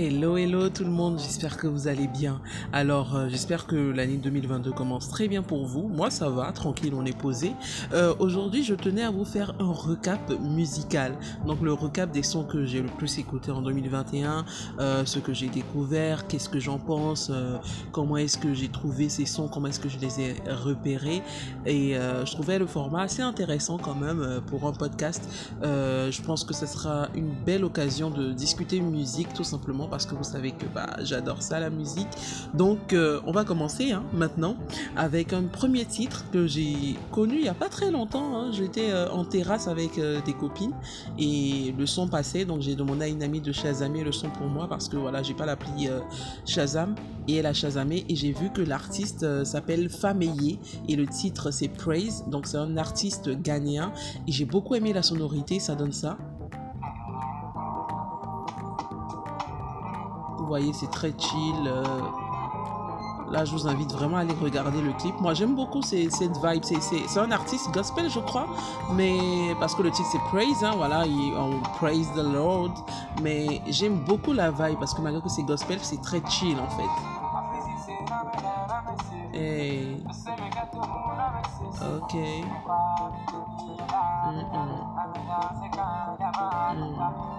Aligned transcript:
Hello, 0.00 0.36
hello 0.36 0.68
tout 0.68 0.84
le 0.84 0.90
monde, 0.90 1.18
j'espère 1.18 1.56
que 1.56 1.66
vous 1.66 1.88
allez 1.88 2.06
bien. 2.06 2.40
Alors, 2.72 3.16
euh, 3.16 3.28
j'espère 3.28 3.66
que 3.66 3.74
l'année 3.74 4.16
2022 4.16 4.70
commence 4.70 5.08
très 5.08 5.26
bien 5.26 5.42
pour 5.42 5.66
vous. 5.66 5.88
Moi, 5.88 6.08
ça 6.08 6.28
va, 6.28 6.52
tranquille, 6.52 6.92
on 6.94 7.04
est 7.04 7.18
posé. 7.18 7.50
Euh, 7.92 8.14
Aujourd'hui, 8.20 8.62
je 8.62 8.74
tenais 8.74 9.02
à 9.02 9.10
vous 9.10 9.24
faire 9.24 9.56
un 9.58 9.72
recap 9.72 10.30
musical. 10.40 11.16
Donc, 11.48 11.62
le 11.62 11.72
recap 11.72 12.12
des 12.12 12.22
sons 12.22 12.44
que 12.44 12.64
j'ai 12.64 12.80
le 12.80 12.86
plus 12.86 13.18
écoutés 13.18 13.50
en 13.50 13.60
2021, 13.60 14.44
euh, 14.78 15.04
ce 15.04 15.18
que 15.18 15.34
j'ai 15.34 15.48
découvert, 15.48 16.28
qu'est-ce 16.28 16.48
que 16.48 16.60
j'en 16.60 16.78
pense, 16.78 17.32
comment 17.90 18.18
est-ce 18.18 18.38
que 18.38 18.54
j'ai 18.54 18.68
trouvé 18.68 19.08
ces 19.08 19.26
sons, 19.26 19.48
comment 19.48 19.66
est-ce 19.66 19.80
que 19.80 19.88
je 19.88 19.98
les 19.98 20.20
ai 20.20 20.36
repérés. 20.48 21.22
Et 21.66 21.94
je 21.94 22.30
trouvais 22.30 22.60
le 22.60 22.68
format 22.68 23.02
assez 23.02 23.22
intéressant 23.22 23.78
quand 23.78 23.96
même 23.96 24.40
pour 24.46 24.64
un 24.68 24.72
podcast. 24.72 25.28
Je 25.60 26.22
pense 26.22 26.44
que 26.44 26.54
ce 26.54 26.66
sera 26.66 27.08
une 27.16 27.32
belle 27.44 27.64
occasion 27.64 28.10
de 28.10 28.32
discuter 28.32 28.80
musique 28.80 29.32
tout 29.34 29.42
simplement 29.42 29.87
parce 29.88 30.06
que 30.06 30.14
vous 30.14 30.24
savez 30.24 30.52
que 30.52 30.66
bah, 30.74 30.96
j'adore 31.02 31.42
ça 31.42 31.60
la 31.60 31.70
musique. 31.70 32.08
Donc 32.54 32.92
euh, 32.92 33.20
on 33.26 33.32
va 33.32 33.44
commencer 33.44 33.92
hein, 33.92 34.02
maintenant 34.12 34.56
avec 34.96 35.32
un 35.32 35.44
premier 35.44 35.84
titre 35.84 36.24
que 36.32 36.46
j'ai 36.46 36.96
connu 37.12 37.36
il 37.38 37.44
y 37.44 37.48
a 37.48 37.54
pas 37.54 37.68
très 37.68 37.90
longtemps. 37.90 38.36
hein. 38.36 38.50
J'étais 38.52 38.90
euh, 38.90 39.10
en 39.10 39.24
terrasse 39.24 39.68
avec 39.68 39.98
euh, 39.98 40.20
des 40.24 40.32
copines 40.32 40.72
et 41.18 41.74
le 41.78 41.86
son 41.86 42.08
passait 42.08 42.44
donc 42.44 42.60
j'ai 42.60 42.74
demandé 42.74 43.04
à 43.04 43.08
une 43.08 43.22
amie 43.22 43.40
de 43.40 43.52
Shazamer 43.52 44.04
le 44.04 44.12
son 44.12 44.30
pour 44.30 44.46
moi 44.46 44.68
parce 44.68 44.88
que 44.88 44.96
voilà 44.96 45.22
j'ai 45.22 45.34
pas 45.34 45.46
l'appli 45.46 45.88
Shazam 46.46 46.94
et 47.26 47.36
elle 47.36 47.46
a 47.46 47.52
Shazamé 47.52 48.04
et 48.08 48.16
j'ai 48.16 48.32
vu 48.32 48.50
que 48.50 48.60
l'artiste 48.62 49.44
s'appelle 49.44 49.88
Fameye 49.88 50.58
et 50.88 50.96
le 50.96 51.06
titre 51.06 51.50
c'est 51.50 51.68
Praise 51.68 52.24
donc 52.28 52.46
c'est 52.46 52.56
un 52.56 52.76
artiste 52.76 53.30
ghanéen 53.42 53.92
et 54.26 54.32
j'ai 54.32 54.44
beaucoup 54.44 54.74
aimé 54.74 54.92
la 54.92 55.02
sonorité 55.02 55.58
ça 55.60 55.74
donne 55.74 55.92
ça. 55.92 56.18
Voyez, 60.48 60.72
c'est 60.72 60.90
très 60.90 61.12
chill. 61.18 61.66
euh. 61.66 61.84
Là, 63.30 63.44
je 63.44 63.52
vous 63.52 63.68
invite 63.68 63.92
vraiment 63.92 64.16
à 64.16 64.20
aller 64.20 64.32
regarder 64.42 64.80
le 64.80 64.90
clip. 64.94 65.14
Moi, 65.20 65.34
j'aime 65.34 65.54
beaucoup 65.54 65.82
cette 65.82 66.38
vibe. 66.42 66.64
C'est- 66.64 67.18
un 67.20 67.30
artiste 67.30 67.70
gospel, 67.74 68.08
je 68.08 68.20
crois. 68.20 68.46
Mais 68.94 69.54
parce 69.60 69.74
que 69.74 69.82
le 69.82 69.90
titre, 69.90 70.08
c'est 70.10 70.18
Praise. 70.30 70.64
Hein, 70.64 70.72
voilà, 70.76 71.04
il- 71.04 71.34
on 71.36 71.60
praise 71.76 72.10
the 72.14 72.22
Lord. 72.32 72.72
Mais 73.22 73.60
j'aime 73.68 73.98
beaucoup 74.06 74.32
la 74.32 74.50
vibe 74.50 74.78
parce 74.78 74.94
que 74.94 75.02
malgré 75.02 75.20
que 75.20 75.28
c'est 75.28 75.42
gospel, 75.42 75.78
c'est 75.82 76.00
très 76.00 76.22
chill 76.30 76.56
en 76.58 76.70
fait. 76.70 76.88
Et... 79.34 79.98
Ok. 82.02 82.14
Mm, 82.14 82.18
mm. 84.40 87.34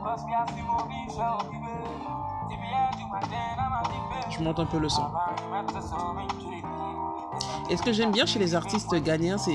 Je 4.29 4.43
monte 4.43 4.59
un 4.59 4.65
peu 4.65 4.77
le 4.79 4.89
son. 4.89 5.03
Et 7.69 7.77
ce 7.77 7.83
que 7.83 7.91
j'aime 7.93 8.11
bien 8.11 8.25
chez 8.25 8.39
les 8.39 8.55
artistes 8.55 8.93
ghanéens, 8.95 9.37
c'est 9.37 9.53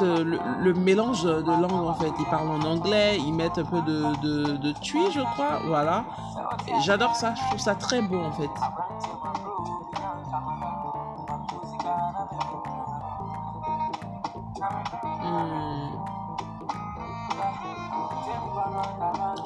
le, 0.00 0.38
le 0.62 0.74
mélange 0.74 1.22
de 1.22 1.62
langues 1.62 1.88
en 1.88 1.94
fait. 1.94 2.12
Ils 2.18 2.26
parlent 2.26 2.50
en 2.50 2.60
anglais, 2.62 3.18
ils 3.18 3.32
mettent 3.32 3.58
un 3.58 3.64
peu 3.64 3.80
de, 3.82 4.16
de, 4.22 4.56
de 4.56 4.74
je 4.82 5.20
crois. 5.34 5.60
Voilà. 5.66 6.04
J'adore 6.84 7.14
ça, 7.14 7.34
je 7.34 7.42
trouve 7.48 7.60
ça 7.60 7.74
très 7.74 8.02
beau 8.02 8.18
en 8.20 8.32
fait. 8.32 8.50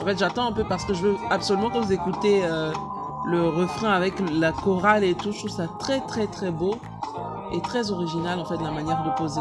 En 0.01 0.05
fait, 0.05 0.19
j'attends 0.19 0.47
un 0.47 0.53
peu 0.53 0.65
parce 0.65 0.85
que 0.87 0.95
je 0.95 1.03
veux 1.03 1.17
absolument 1.29 1.69
que 1.69 1.79
vous 1.79 1.93
écoutez 1.93 2.41
euh, 2.45 2.73
le 3.27 3.49
refrain 3.49 3.93
avec 3.93 4.15
la 4.33 4.51
chorale 4.51 5.05
et 5.05 5.15
tout. 5.15 5.31
Je 5.31 5.39
trouve 5.41 5.51
ça 5.51 5.67
très, 5.79 6.01
très, 6.01 6.27
très 6.27 6.51
beau 6.51 6.77
et 7.53 7.61
très 7.61 7.91
original 7.91 8.39
en 8.39 8.45
fait 8.45 8.57
la 8.57 8.71
manière 8.71 9.03
de 9.03 9.11
poser. 9.19 9.41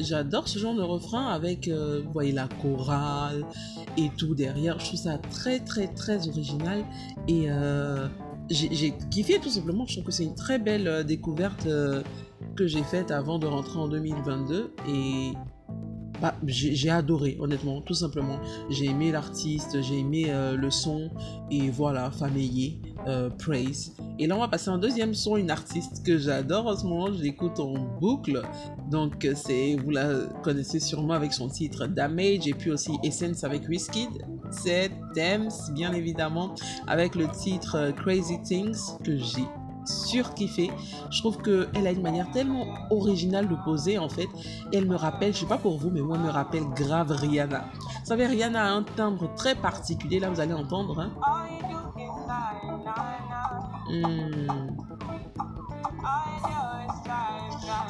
J'adore 0.00 0.48
ce 0.48 0.58
genre 0.58 0.74
de 0.74 0.82
refrain 0.82 1.26
avec, 1.28 1.68
euh, 1.68 2.02
voyez, 2.12 2.32
la 2.32 2.48
chorale 2.48 3.44
et 3.96 4.10
tout 4.16 4.34
derrière. 4.34 4.78
Je 4.78 4.86
trouve 4.86 5.00
ça 5.00 5.18
très, 5.18 5.60
très, 5.60 5.88
très 5.88 6.28
original. 6.28 6.84
Et 7.28 7.50
euh, 7.50 8.08
j'ai 8.48 8.94
kiffé 9.10 9.38
tout 9.38 9.50
simplement. 9.50 9.86
Je 9.86 9.94
trouve 9.94 10.04
que 10.04 10.12
c'est 10.12 10.24
une 10.24 10.34
très 10.34 10.58
belle 10.58 10.88
euh, 10.88 11.02
découverte 11.02 11.68
que 12.56 12.66
j'ai 12.66 12.82
faite 12.82 13.10
avant 13.10 13.38
de 13.38 13.46
rentrer 13.46 13.78
en 13.78 13.88
2022. 13.88 14.74
Et 14.88 15.32
bah, 16.20 16.34
j'ai 16.46 16.90
adoré, 16.90 17.36
honnêtement, 17.40 17.80
tout 17.80 17.94
simplement. 17.94 18.38
J'ai 18.68 18.86
aimé 18.86 19.10
l'artiste, 19.12 19.80
j'ai 19.82 19.98
aimé 19.98 20.32
le 20.56 20.70
son. 20.70 21.10
Et 21.50 21.70
voilà, 21.70 22.10
Famille, 22.10 22.80
euh, 23.06 23.30
Praise. 23.30 23.94
Et 24.18 24.26
là, 24.26 24.36
on 24.36 24.40
va 24.40 24.48
passer 24.48 24.68
à 24.68 24.74
un 24.74 24.78
deuxième 24.78 25.14
son, 25.14 25.36
une 25.36 25.50
artiste 25.50 26.04
que 26.04 26.18
j'adore 26.18 26.66
en 26.66 26.76
ce 26.76 26.84
moment. 26.84 27.12
Je 27.12 27.22
l'écoute 27.22 27.58
en 27.58 27.74
boucle. 28.00 28.42
Donc, 28.90 29.26
c'est, 29.34 29.76
vous 29.76 29.90
la 29.90 30.26
connaissez 30.42 30.80
sûrement 30.80 31.14
avec 31.14 31.32
son 31.32 31.48
titre 31.48 31.86
Damage 31.86 32.46
et 32.46 32.54
puis 32.54 32.70
aussi 32.70 32.98
Essence 33.02 33.44
avec 33.44 33.68
Wizkid. 33.68 34.08
C'est 34.50 34.90
Thames, 35.14 35.48
bien 35.72 35.92
évidemment, 35.92 36.54
avec 36.86 37.14
le 37.14 37.28
titre 37.28 37.92
Crazy 37.96 38.40
Things 38.42 38.98
que 39.04 39.16
j'ai 39.16 39.46
surkiffé. 39.84 40.70
Je 41.10 41.20
trouve 41.20 41.38
qu'elle 41.38 41.86
a 41.86 41.90
une 41.90 42.02
manière 42.02 42.30
tellement 42.30 42.66
originale 42.90 43.48
de 43.48 43.56
poser 43.64 43.98
en 43.98 44.08
fait. 44.08 44.28
Et 44.72 44.78
elle 44.78 44.86
me 44.86 44.96
rappelle, 44.96 45.32
je 45.32 45.40
sais 45.40 45.46
pas 45.46 45.58
pour 45.58 45.78
vous, 45.78 45.90
mais 45.90 46.00
moi, 46.00 46.16
elle 46.16 46.24
me 46.24 46.30
rappelle 46.30 46.64
grave 46.74 47.10
Rihanna. 47.12 47.64
Vous 48.00 48.06
savez, 48.06 48.26
Rihanna 48.26 48.64
a 48.64 48.70
un 48.70 48.82
timbre 48.82 49.32
très 49.34 49.54
particulier. 49.54 50.20
Là, 50.20 50.30
vous 50.30 50.40
allez 50.40 50.54
entendre. 50.54 51.00
Hein. 51.00 51.12
Hmm. 53.88 54.59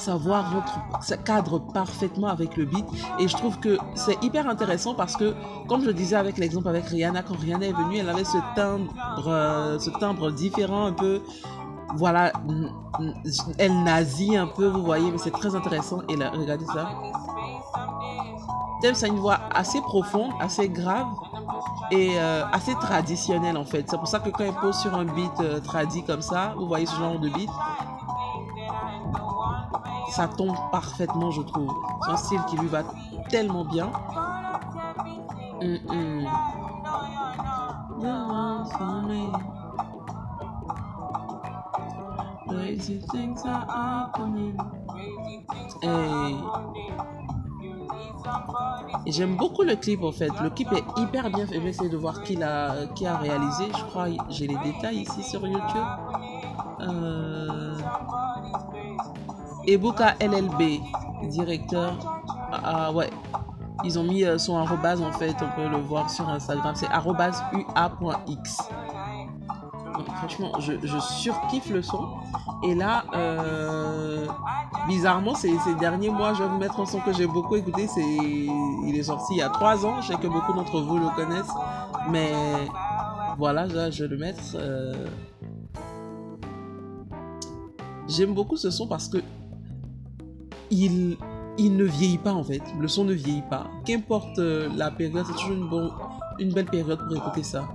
Sa 0.01 0.17
voix 0.17 0.41
rentre, 0.41 0.79
ça 1.03 1.17
cadre 1.19 1.59
parfaitement 1.59 2.29
avec 2.29 2.57
le 2.57 2.65
beat. 2.65 2.87
Et 3.19 3.29
je 3.29 3.37
trouve 3.37 3.59
que 3.59 3.77
c'est 3.95 4.17
hyper 4.25 4.49
intéressant 4.49 4.95
parce 4.95 5.15
que 5.15 5.35
comme 5.69 5.83
je 5.85 5.91
disais 5.91 6.17
avec 6.17 6.39
l'exemple 6.39 6.69
avec 6.69 6.87
Rihanna 6.87 7.23
quand 7.23 7.37
Rihanna 7.39 7.67
est 7.67 7.73
venue 7.73 7.99
elle 7.99 8.09
avait 8.09 8.25
ce 8.25 8.39
timbre 8.57 8.91
euh, 9.27 9.79
ce 9.79 9.91
timbre 9.91 10.31
différent 10.31 10.87
un 10.87 10.93
peu. 10.93 11.21
Voilà 11.97 12.33
n- 12.49 12.73
n- 13.01 13.15
elle 13.59 13.83
nazie 13.83 14.37
un 14.39 14.47
peu 14.47 14.69
vous 14.69 14.83
voyez 14.85 15.11
mais 15.11 15.19
c'est 15.19 15.33
très 15.33 15.55
intéressant. 15.55 15.99
Et 16.09 16.17
là 16.17 16.31
regardez 16.31 16.65
ça. 16.67 16.89
Thames 18.81 18.95
a 19.03 19.07
une 19.09 19.19
voix 19.19 19.39
assez 19.55 19.83
profonde 19.83 20.31
assez 20.41 20.69
grave 20.71 21.07
et 21.91 22.13
euh, 22.19 22.45
assez 22.53 22.75
traditionnelle 22.77 23.59
en 23.59 23.65
fait. 23.67 23.85
C'est 23.91 23.99
pour 23.99 24.09
ça 24.09 24.21
que 24.21 24.31
quand 24.31 24.45
elle 24.45 24.55
pose 24.55 24.77
sur 24.79 24.95
un 24.95 25.05
beat 25.05 25.41
euh, 25.41 25.61
tradi 25.61 26.03
comme 26.05 26.23
ça 26.23 26.55
vous 26.57 26.67
voyez 26.67 26.87
ce 26.87 26.97
genre 26.97 27.19
de 27.19 27.29
beat 27.29 27.51
ça 30.11 30.29
tombe 30.29 30.57
parfaitement, 30.71 31.31
je 31.31 31.43
trouve. 31.43 31.73
C'est 32.05 32.11
un 32.11 32.17
style 32.17 32.41
qui 32.49 32.57
lui 32.57 32.69
va 32.69 32.83
tellement 33.29 33.65
bien. 33.65 33.91
Et 49.07 49.13
j'aime 49.13 49.37
beaucoup 49.37 49.63
le 49.63 49.77
clip 49.77 50.03
en 50.03 50.13
fait. 50.13 50.31
Le 50.43 50.51
clip 50.51 50.73
est 50.73 50.85
hyper 51.01 51.31
bien 51.31 51.47
fait. 51.47 51.57
Je 51.57 51.61
vais 51.61 51.71
essayer 51.71 51.91
de 51.91 51.97
voir 51.97 52.23
qui 52.23 52.37
l'a 52.37 52.87
qui 52.95 53.07
a 53.07 53.17
réalisé. 53.17 53.65
Je 53.77 53.85
crois 53.85 54.07
j'ai 54.29 54.47
les 54.47 54.59
détails 54.59 54.99
ici 54.99 55.23
sur 55.23 55.47
YouTube. 55.47 55.87
Euh... 56.81 57.40
Ebuka 59.71 60.15
LLB, 60.21 60.81
directeur. 61.31 61.97
Ah 62.53 62.91
ouais. 62.93 63.11
Ils 63.85 63.99
ont 63.99 64.05
mis 64.05 64.25
euh, 64.25 64.37
son 64.37 64.57
arrobase 64.59 65.01
en 65.01 65.13
fait, 65.13 65.35
on 65.41 65.57
peut 65.57 65.67
le 65.69 65.79
voir 65.79 66.11
sur 66.11 66.29
Instagram, 66.29 66.75
c'est 66.75 66.89
arrobase 66.89 67.43
ua.x. 67.55 68.59
Franchement, 70.17 70.53
je, 70.61 70.73
je 70.83 70.99
surkiffe 70.99 71.71
le 71.71 71.81
son. 71.83 72.07
Et 72.63 72.75
là, 72.75 73.05
euh, 73.15 74.27
bizarrement, 74.87 75.35
ces, 75.35 75.57
ces 75.61 75.75
derniers 75.77 76.11
mois, 76.11 76.35
je 76.35 76.43
vais 76.43 76.49
vous 76.49 76.59
mettre 76.59 76.79
un 76.81 76.85
son 76.87 77.01
que 77.01 77.13
j'ai 77.13 77.27
beaucoup 77.27 77.57
écouté. 77.57 77.87
C'est, 77.87 78.03
il 78.05 78.95
est 78.97 79.03
sorti 79.05 79.35
il 79.35 79.39
y 79.39 79.43
a 79.43 79.49
trois 79.49 79.87
ans. 79.87 80.01
Je 80.03 80.09
sais 80.09 80.17
que 80.17 80.27
beaucoup 80.27 80.53
d'entre 80.53 80.81
vous 80.81 80.99
le 80.99 81.09
connaissent, 81.17 81.53
mais 82.11 82.33
voilà, 83.39 83.67
là, 83.67 83.91
je 83.91 84.05
vais 84.05 84.11
le 84.11 84.19
mettre. 84.19 84.43
euh, 84.57 84.93
J'aime 88.09 88.35
beaucoup 88.35 88.57
ce 88.57 88.71
son 88.71 88.87
parce 88.89 89.09
que 89.09 89.19
il, 90.71 91.19
ne 91.59 91.85
vieillit 91.85 92.19
pas 92.19 92.33
en 92.33 92.45
fait. 92.45 92.63
Le 92.79 92.89
son 92.89 93.05
ne 93.05 93.13
vieillit 93.13 93.45
pas. 93.49 93.67
Qu'importe 93.85 94.39
euh, 94.39 94.69
la 94.77 94.91
période, 94.91 95.25
c'est 95.27 95.33
toujours 95.33 95.53
une, 95.53 95.69
bon, 95.69 95.91
une 96.39 96.53
belle 96.53 96.67
période 96.67 97.01
pour 97.07 97.17
écouter 97.17 97.43
ça. 97.43 97.69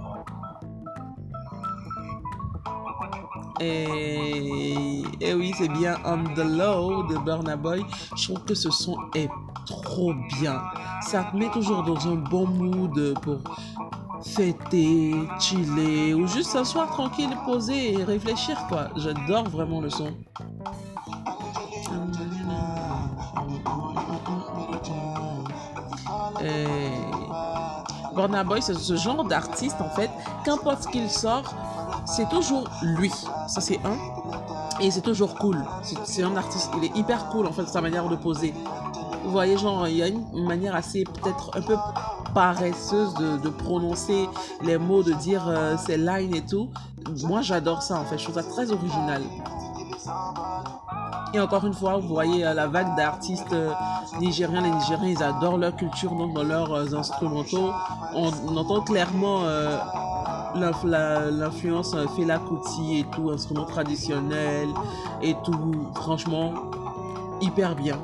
Et, 3.62 5.02
et 5.22 5.34
oui, 5.34 5.54
c'est 5.58 5.70
bien 5.70 5.98
On 6.04 6.24
the 6.36 6.46
Low 6.46 7.04
de 7.04 7.18
Burna 7.24 7.56
Boy. 7.56 7.86
Je 8.16 8.26
trouve 8.26 8.44
que 8.44 8.54
ce 8.54 8.70
son 8.70 8.98
est 9.16 9.30
trop 9.66 10.14
bien. 10.40 10.62
Ça 11.02 11.24
te 11.24 11.38
met 11.38 11.50
toujours 11.50 11.84
dans 11.84 12.08
un 12.08 12.16
bon 12.16 12.48
mood 12.48 13.14
pour 13.22 13.40
fêter, 14.24 15.14
chiller 15.40 16.14
ou 16.14 16.28
juste 16.28 16.52
s'asseoir 16.52 16.90
tranquille, 16.90 17.30
poser 17.46 17.94
et 17.94 18.04
réfléchir 18.04 18.58
quoi. 18.68 18.90
J'adore 18.98 19.48
vraiment 19.50 19.82
le 19.82 19.90
son. 19.90 20.10
Burna 28.14 28.44
Boy, 28.44 28.62
c'est 28.62 28.74
ce 28.74 28.96
genre 28.96 29.26
d'artiste 29.26 29.78
en 29.82 29.90
fait, 29.90 30.10
qu'importe 30.46 30.84
ce 30.84 30.88
qu'il 30.88 31.10
sort, 31.10 31.54
c'est 32.06 32.30
toujours 32.30 32.70
lui. 32.82 33.12
Ça 33.48 33.62
c'est 33.62 33.80
un. 33.86 33.98
Et 34.82 34.92
c'est 34.92 35.02
toujours 35.02 35.36
cool. 35.36 35.58
C'est 36.04 36.24
un 36.24 36.36
artiste, 36.36 36.72
il 36.78 36.86
est 36.86 36.96
hyper 36.96 37.28
cool 37.30 37.46
en 37.46 37.52
fait, 37.52 37.66
sa 37.68 37.82
manière 37.82 38.08
de 38.08 38.16
poser. 38.16 38.54
Vous 39.24 39.32
voyez, 39.32 39.58
genre, 39.58 39.88
il 39.88 39.98
y 39.98 40.04
a 40.04 40.08
une 40.08 40.46
manière 40.46 40.76
assez 40.76 41.04
peut-être 41.04 41.50
un 41.58 41.62
peu 41.62 41.76
paresseuse 42.36 43.14
de, 43.16 43.50
prononcer 43.50 44.30
les 44.62 44.78
mots, 44.78 45.02
de 45.02 45.14
dire 45.14 45.46
euh, 45.48 45.78
ses 45.78 45.98
lines 45.98 46.36
et 46.36 46.46
tout. 46.46 46.70
Moi, 47.24 47.42
j'adore 47.42 47.82
ça 47.82 48.00
en 48.00 48.06
fait. 48.06 48.18
Je 48.18 48.26
trouve 48.26 48.36
ça 48.36 48.44
très 48.44 48.72
original. 48.72 49.24
Et 51.36 51.40
encore 51.42 51.66
une 51.66 51.74
fois, 51.74 51.98
vous 51.98 52.08
voyez 52.08 52.46
euh, 52.46 52.54
la 52.54 52.66
vague 52.68 52.96
d'artistes 52.96 53.52
euh, 53.52 53.72
nigériens. 54.22 54.62
Les 54.62 54.72
Nigériens, 54.72 55.10
ils 55.10 55.22
adorent 55.22 55.58
leur 55.58 55.76
culture, 55.76 56.12
donc 56.12 56.34
dans 56.34 56.44
leurs 56.44 56.96
instrumentaux. 56.96 57.72
On, 58.14 58.56
entend 58.56 58.82
clairement 58.82 59.44
l'influence 60.56 61.94
Fela 62.16 62.40
Kuti 62.40 63.00
et 63.00 63.06
tout, 63.12 63.32
instrument 63.32 63.66
traditionnel 63.66 64.70
et 65.22 65.36
tout. 65.44 65.90
Franchement, 65.96 66.54
hyper 67.42 67.76
bien. 67.76 67.98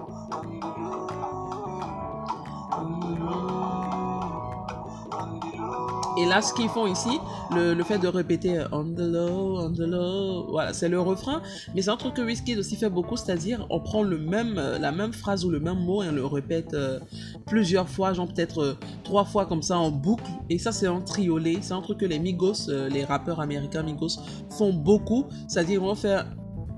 Et 6.18 6.26
là, 6.26 6.42
ce 6.42 6.54
qu'ils 6.54 6.68
font 6.68 6.88
ici, 6.88 7.20
le, 7.52 7.82
fait 7.84 7.98
de 7.98 8.08
répéter 8.08 8.60
euh, 8.60 8.68
on 8.72 8.84
the 8.84 9.00
low, 9.00 9.60
on 9.60 9.72
the 9.72 9.80
low, 9.80 10.48
voilà, 10.50 10.74
c'est 10.74 10.90
le 10.90 11.00
refrain. 11.00 11.42
Mais 11.74 11.82
c'est 11.82 11.90
un 11.90 11.98
truc 11.98 12.16
que 12.16 12.22
Wizkid 12.22 12.60
aussi 12.60 12.76
fait 12.76 12.90
beaucoup, 12.90 13.16
c'est-à-dire 13.16 13.66
on 13.70 13.80
prend 13.80 14.04
le 14.04 14.18
même, 14.18 14.58
euh, 14.58 14.78
la 14.78 14.92
même 14.92 15.14
phrase 15.14 15.46
ou 15.46 15.50
le 15.50 15.60
même 15.60 15.80
mot 15.80 16.04
et 16.04 16.10
on 16.10 16.12
le 16.12 16.26
répète 16.26 16.74
euh, 16.74 17.00
plusieurs 17.46 17.88
fois, 17.88 18.14
genre 18.14 18.28
peut-être 18.28 18.78
trois 19.04 19.24
fois 19.24 19.46
comme 19.46 19.62
ça 19.62 19.78
en 19.78 19.90
boucle. 19.90 20.30
Et 20.50 20.58
ça, 20.58 20.72
c'est 20.72 20.88
un 20.88 21.00
triolet. 21.00 21.60
C'est 21.62 21.74
un 21.74 21.82
truc 21.82 22.00
que 22.00 22.06
les 22.06 22.20
Migos, 22.20 22.70
les 22.90 23.06
rappeurs 23.06 23.40
américains 23.40 23.84
Migos, 23.84 24.20
font 24.50 24.74
beaucoup. 24.74 25.26
C'est-à-dire, 25.48 25.82
on 25.84 25.96
fait 25.96 26.26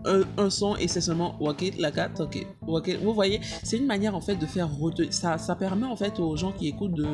un, 0.05 0.49
son 0.49 0.75
et 0.77 0.87
c'est 0.87 1.01
seulement 1.01 1.35
Wakit, 1.39 1.73
la 1.79 1.91
4, 1.91 2.21
ok. 2.21 2.47
Vous 3.01 3.13
voyez, 3.13 3.39
c'est 3.63 3.77
une 3.77 3.85
manière 3.85 4.15
en 4.15 4.21
fait 4.21 4.35
de 4.35 4.45
faire 4.45 4.73
retenir. 4.73 5.13
Ça, 5.13 5.37
ça 5.37 5.55
permet 5.55 5.85
en 5.85 5.95
fait 5.95 6.19
aux 6.19 6.35
gens 6.35 6.51
qui 6.51 6.67
écoutent 6.67 6.93
de 6.93 7.07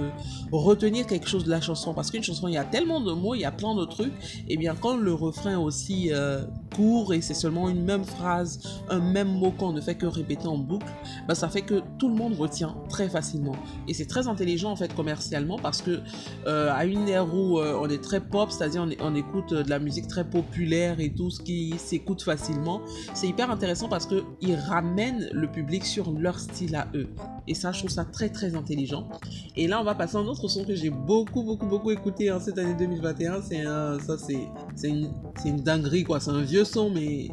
retenir 0.51 1.05
quelque 1.05 1.27
chose 1.27 1.43
de 1.43 1.49
la 1.49 1.61
chanson. 1.61 1.93
Parce 1.93 2.11
qu'une 2.11 2.23
chanson, 2.23 2.47
il 2.47 2.53
y 2.53 2.57
a 2.57 2.63
tellement 2.63 3.01
de 3.01 3.11
mots, 3.13 3.35
il 3.35 3.41
y 3.41 3.45
a 3.45 3.51
plein 3.51 3.75
de 3.75 3.85
trucs. 3.85 4.13
Et 4.47 4.57
bien, 4.57 4.75
quand 4.75 4.97
le 4.97 5.13
refrain 5.13 5.57
aussi 5.57 6.09
euh, 6.11 6.43
court 6.75 7.13
et 7.13 7.21
c'est 7.21 7.33
seulement 7.33 7.69
une 7.69 7.83
même 7.83 8.03
phrase, 8.03 8.81
un 8.89 8.99
même 8.99 9.29
mot 9.29 9.51
qu'on 9.51 9.73
ne 9.73 9.81
fait 9.81 9.95
que 9.95 10.05
répéter 10.05 10.47
en 10.47 10.57
boucle, 10.57 10.87
bah, 11.27 11.35
ça 11.35 11.49
fait 11.49 11.61
que 11.61 11.81
tout 11.97 12.09
le 12.09 12.15
monde 12.15 12.35
retient 12.37 12.75
très 12.89 13.09
facilement. 13.09 13.55
Et 13.87 13.93
c'est 13.93 14.05
très 14.05 14.27
intelligent 14.27 14.71
en 14.71 14.75
fait 14.75 14.93
commercialement 14.93 15.57
parce 15.57 15.81
que 15.81 15.99
euh, 16.47 16.71
à 16.73 16.85
une 16.85 17.07
ère 17.07 17.33
où 17.33 17.59
euh, 17.59 17.77
on 17.81 17.89
est 17.89 18.03
très 18.03 18.19
pop, 18.19 18.51
c'est-à-dire 18.51 18.87
on, 18.99 19.05
on, 19.05 19.15
écoute 19.15 19.53
de 19.53 19.69
la 19.69 19.79
musique 19.79 20.07
très 20.07 20.27
populaire 20.27 20.99
et 20.99 21.13
tout 21.13 21.29
ce 21.29 21.41
qui 21.41 21.73
s'écoute 21.77 22.21
facilement 22.21 22.78
c'est 23.13 23.27
hyper 23.27 23.51
intéressant 23.51 23.89
parce 23.89 24.05
qu'ils 24.05 24.55
ramènent 24.55 25.29
le 25.31 25.47
public 25.47 25.85
sur 25.85 26.11
leur 26.11 26.39
style 26.39 26.75
à 26.75 26.87
eux. 26.93 27.07
Et 27.47 27.55
ça, 27.55 27.71
je 27.71 27.79
trouve 27.79 27.91
ça 27.91 28.05
très 28.05 28.29
très 28.29 28.55
intelligent. 28.55 29.07
Et 29.55 29.67
là, 29.67 29.79
on 29.81 29.83
va 29.83 29.95
passer 29.95 30.17
à 30.17 30.19
un 30.19 30.27
autre 30.27 30.47
son 30.47 30.63
que 30.63 30.75
j'ai 30.75 30.89
beaucoup 30.89 31.43
beaucoup 31.43 31.65
beaucoup 31.65 31.91
écouté 31.91 32.31
en 32.31 32.39
cette 32.39 32.57
année 32.57 32.75
2021. 32.75 33.41
C'est 33.41 33.61
un, 33.61 33.99
ça 33.99 34.17
c'est, 34.17 34.89
une, 34.89 35.11
une 35.45 35.61
dinguerie 35.61 36.03
quoi. 36.03 36.19
C'est 36.19 36.31
un 36.31 36.41
vieux 36.41 36.65
son 36.65 36.89
mais 36.89 37.29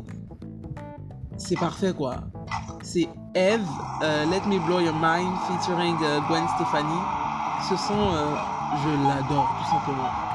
c'est 1.36 1.56
parfait 1.56 1.92
quoi. 1.92 2.24
C'est 2.82 3.08
Eve, 3.34 3.66
euh, 4.02 4.24
Let 4.26 4.48
Me 4.48 4.58
Blow 4.64 4.80
Your 4.80 4.94
Mind 4.94 5.36
featuring 5.46 5.96
euh, 6.02 6.20
Gwen 6.28 6.46
Stefani. 6.56 7.00
Ce 7.68 7.76
son, 7.76 7.94
euh, 7.94 8.36
je 8.82 8.88
l'adore 9.08 9.48
tout 9.58 9.70
simplement. 9.70 10.25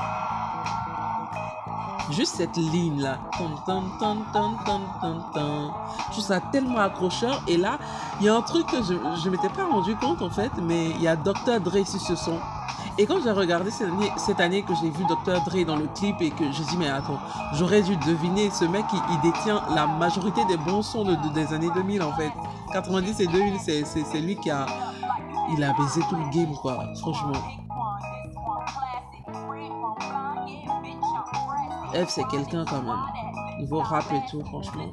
Juste 2.11 2.35
cette 2.35 2.57
ligne 2.57 3.01
là. 3.01 3.19
Je 6.13 6.21
ça 6.21 6.41
tellement 6.51 6.79
accrocheur. 6.79 7.41
Et 7.47 7.57
là, 7.57 7.79
il 8.19 8.25
y 8.25 8.29
a 8.29 8.35
un 8.35 8.41
truc 8.41 8.67
que 8.67 8.83
je 8.83 8.93
ne 8.93 9.29
m'étais 9.29 9.49
pas 9.49 9.65
rendu 9.65 9.95
compte 9.95 10.21
en 10.21 10.29
fait, 10.29 10.51
mais 10.61 10.89
il 10.89 11.01
y 11.01 11.07
a 11.07 11.15
Dr. 11.15 11.59
Dre 11.61 11.85
sur 11.85 12.01
ce 12.01 12.15
son. 12.15 12.37
Et 12.97 13.05
quand 13.05 13.21
j'ai 13.23 13.31
regardé 13.31 13.71
cette 13.71 13.87
année, 13.87 14.11
cette 14.17 14.39
année 14.41 14.63
que 14.63 14.73
j'ai 14.81 14.89
vu 14.89 15.05
Dr. 15.05 15.41
Dre 15.45 15.65
dans 15.65 15.77
le 15.77 15.87
clip 15.95 16.21
et 16.21 16.29
que 16.31 16.51
je 16.51 16.63
dis 16.63 16.77
mais 16.77 16.89
attends, 16.89 17.19
j'aurais 17.53 17.81
dû 17.81 17.95
deviner 17.95 18.49
ce 18.51 18.65
mec 18.65 18.83
il, 18.93 19.21
détient 19.21 19.63
la 19.73 19.87
majorité 19.87 20.43
des 20.45 20.57
bons 20.57 20.81
sons 20.81 21.05
de, 21.05 21.15
des 21.33 21.53
années 21.53 21.71
2000 21.73 22.01
en 22.01 22.11
fait. 22.13 22.31
90 22.73 23.19
et 23.21 23.27
2000 23.27 23.59
c'est 23.85 24.19
lui 24.19 24.35
qui 24.35 24.49
a 24.49 24.65
il 25.53 25.63
a 25.63 25.73
baisé 25.73 26.01
tout 26.09 26.15
le 26.15 26.29
game 26.31 26.53
quoi, 26.61 26.77
franchement. 26.99 27.33
F, 31.93 32.09
c'est 32.09 32.27
quelqu'un 32.27 32.65
quand 32.65 32.81
même. 32.81 33.59
Niveau 33.59 33.79
rap 33.79 34.05
et 34.13 34.21
tout, 34.29 34.43
franchement. 34.45 34.91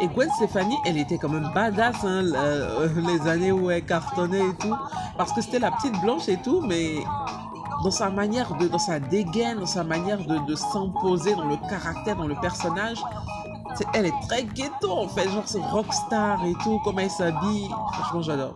Et 0.00 0.08
Gwen 0.08 0.28
Stefani, 0.30 0.76
elle 0.84 0.98
était 0.98 1.18
quand 1.18 1.28
même 1.28 1.50
badass 1.54 2.04
hein, 2.04 2.24
euh, 2.34 2.88
les 2.96 3.28
années 3.28 3.52
où 3.52 3.70
elle 3.70 3.84
cartonnait 3.84 4.40
et 4.40 4.54
tout. 4.56 4.74
Parce 5.16 5.32
que 5.32 5.40
c'était 5.40 5.58
la 5.58 5.70
petite 5.70 6.00
blanche 6.00 6.28
et 6.28 6.38
tout, 6.38 6.60
mais 6.60 7.04
dans 7.84 7.90
sa 7.90 8.10
manière 8.10 8.54
de, 8.56 8.68
dans 8.68 8.78
sa 8.78 8.98
dégaine, 8.98 9.60
dans 9.60 9.66
sa 9.66 9.84
manière 9.84 10.18
de, 10.18 10.38
de 10.46 10.54
s'imposer, 10.54 11.34
dans 11.34 11.44
le 11.44 11.56
caractère, 11.68 12.16
dans 12.16 12.26
le 12.26 12.36
personnage, 12.40 12.98
elle 13.94 14.06
est 14.06 14.20
très 14.28 14.44
ghetto 14.44 14.90
en 14.90 15.08
fait, 15.08 15.28
genre 15.28 15.48
ce 15.48 15.58
rockstar 15.58 16.44
et 16.44 16.54
tout, 16.62 16.80
comment 16.84 17.00
elle 17.00 17.10
s'habille. 17.10 17.68
Franchement, 17.92 18.22
j'adore. 18.22 18.54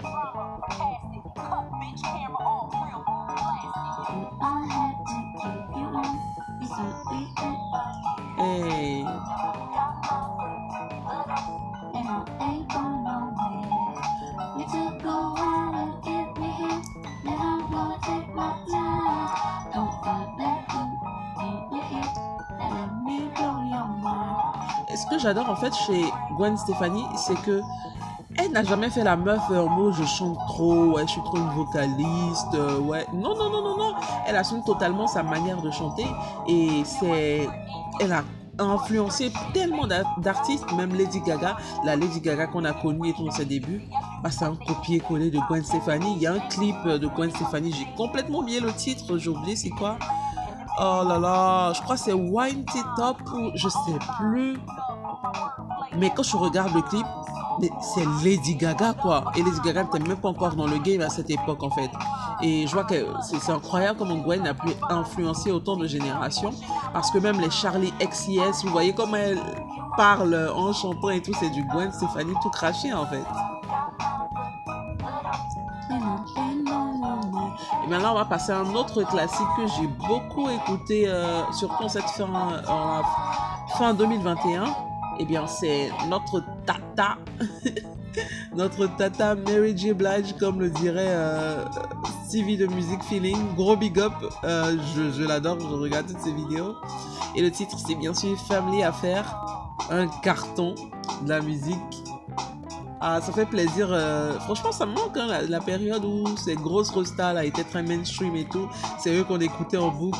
En 25.56 25.60
fait 25.60 25.74
chez 25.74 26.04
Gwen 26.36 26.56
Stefani, 26.56 27.04
c'est 27.16 27.40
que 27.42 27.60
elle 28.38 28.52
n'a 28.52 28.62
jamais 28.62 28.90
fait 28.90 29.02
la 29.02 29.16
meuf 29.16 29.40
en 29.50 29.68
mode 29.68 29.94
je 29.94 30.04
chante 30.04 30.36
trop, 30.48 30.92
ouais, 30.92 31.02
je 31.06 31.12
suis 31.12 31.22
trop 31.22 31.38
une 31.38 31.48
vocaliste, 31.50 32.54
euh, 32.54 32.78
ouais. 32.80 33.06
Non, 33.14 33.34
non, 33.34 33.48
non, 33.48 33.62
non, 33.62 33.78
non. 33.78 33.94
Elle 34.26 34.36
assume 34.36 34.62
totalement 34.64 35.06
sa 35.06 35.22
manière 35.22 35.62
de 35.62 35.70
chanter 35.70 36.06
et 36.46 36.82
c'est. 36.84 37.48
Elle 38.00 38.12
a 38.12 38.22
influencé 38.58 39.32
tellement 39.54 39.86
d'artistes, 40.18 40.70
même 40.72 40.94
Lady 40.94 41.20
Gaga, 41.20 41.56
la 41.84 41.96
Lady 41.96 42.20
Gaga 42.20 42.46
qu'on 42.46 42.64
a 42.64 42.72
connue 42.72 43.08
et 43.08 43.12
tout 43.14 43.24
dans 43.24 43.30
ses 43.30 43.46
débuts. 43.46 43.82
Bah, 44.22 44.30
c'est 44.30 44.44
un 44.44 44.54
copier-coller 44.54 45.30
de 45.30 45.38
Gwen 45.48 45.64
Stefani. 45.64 46.12
Il 46.16 46.22
y 46.22 46.26
a 46.26 46.34
un 46.34 46.40
clip 46.40 46.76
de 46.86 47.06
Gwen 47.06 47.30
Stefani, 47.30 47.72
j'ai 47.72 47.88
complètement 47.96 48.40
oublié 48.40 48.60
le 48.60 48.72
titre, 48.72 49.16
j'ai 49.16 49.30
oublié 49.30 49.56
c'est 49.56 49.70
quoi? 49.70 49.96
Oh 50.78 51.02
là 51.08 51.18
là, 51.18 51.72
je 51.72 51.80
crois 51.80 51.96
que 51.96 52.02
c'est 52.02 52.12
Wine 52.12 52.66
It 52.74 52.86
Up 52.98 53.16
ou 53.34 53.50
je 53.54 53.66
sais 53.66 53.98
plus. 54.18 54.58
Mais 55.98 56.10
quand 56.14 56.22
je 56.22 56.36
regarde 56.36 56.74
le 56.74 56.82
clip, 56.82 57.06
c'est 57.80 58.04
Lady 58.22 58.54
Gaga 58.54 58.94
quoi. 58.94 59.24
Et 59.36 59.42
Lady 59.42 59.60
Gaga 59.64 59.84
n'était 59.84 59.98
même 60.00 60.18
pas 60.18 60.28
encore 60.28 60.54
dans 60.54 60.66
le 60.66 60.78
game 60.78 61.00
à 61.00 61.08
cette 61.08 61.30
époque 61.30 61.62
en 61.62 61.70
fait. 61.70 61.90
Et 62.42 62.66
je 62.66 62.72
vois 62.72 62.84
que 62.84 63.06
c'est 63.22 63.50
incroyable 63.50 63.98
comment 63.98 64.16
Gwen 64.16 64.46
a 64.46 64.54
pu 64.54 64.68
influencer 64.90 65.50
autant 65.50 65.76
de 65.76 65.86
générations. 65.86 66.50
Parce 66.92 67.10
que 67.10 67.18
même 67.18 67.40
les 67.40 67.50
Charlie 67.50 67.92
XCS, 68.00 68.64
vous 68.64 68.70
voyez 68.70 68.92
comment 68.92 69.16
elle 69.16 69.40
parle 69.96 70.50
en 70.54 70.72
chantant 70.72 71.10
et 71.10 71.22
tout, 71.22 71.32
c'est 71.40 71.50
du 71.50 71.64
Gwen 71.64 71.90
Stéphanie 71.92 72.34
tout 72.42 72.50
craché 72.50 72.92
en 72.92 73.06
fait. 73.06 73.24
Et 77.84 77.88
maintenant, 77.88 78.12
on 78.12 78.16
va 78.16 78.24
passer 78.24 78.52
à 78.52 78.58
un 78.58 78.74
autre 78.74 79.02
classique 79.04 79.46
que 79.56 79.66
j'ai 79.66 79.86
beaucoup 80.08 80.50
écouté, 80.50 81.04
euh, 81.06 81.50
surtout 81.52 81.84
en 81.84 81.88
cette 81.88 82.08
fin, 82.10 82.62
fin 83.78 83.94
2021. 83.94 84.85
Eh 85.18 85.24
bien, 85.24 85.46
c'est 85.46 85.90
notre 86.08 86.42
tata, 86.66 87.16
notre 88.54 88.86
tata 88.96 89.34
Mary 89.34 89.76
J. 89.76 89.92
Blige, 89.92 90.34
comme 90.38 90.60
le 90.60 90.70
dirait 90.70 91.08
euh, 91.08 91.64
de 91.64 92.66
Music 92.66 93.02
Feeling. 93.04 93.54
Gros 93.54 93.76
big 93.76 93.98
up, 93.98 94.12
euh, 94.44 94.76
je, 94.94 95.22
l'adore, 95.24 95.58
je 95.60 95.66
regarde 95.66 96.06
toutes 96.06 96.20
ses 96.20 96.32
vidéos. 96.32 96.74
Et 97.34 97.42
le 97.42 97.50
titre, 97.50 97.78
c'est 97.78 97.94
bien 97.94 98.12
sûr 98.12 98.38
Family 98.46 98.82
Affair, 98.82 99.74
un 99.90 100.08
carton 100.22 100.74
de 101.22 101.28
la 101.28 101.40
musique 101.40 102.02
ah, 103.00 103.20
ça 103.20 103.30
fait 103.30 103.46
plaisir. 103.46 103.88
Euh, 103.90 104.38
franchement, 104.40 104.72
ça 104.72 104.86
me 104.86 104.94
manque 104.94 105.16
hein, 105.16 105.42
la, 105.48 105.60
période 105.60 106.04
où 106.04 106.24
ces 106.36 106.54
grosses 106.54 106.90
rostas 106.90 107.34
là 107.34 107.44
étaient 107.44 107.62
très 107.62 107.82
mainstream 107.82 108.34
et 108.36 108.46
tout. 108.46 108.68
C'est 108.98 109.14
eux 109.14 109.22
qu'on 109.22 109.38
écoutait 109.38 109.76
en 109.76 109.90
boucle. 109.90 110.18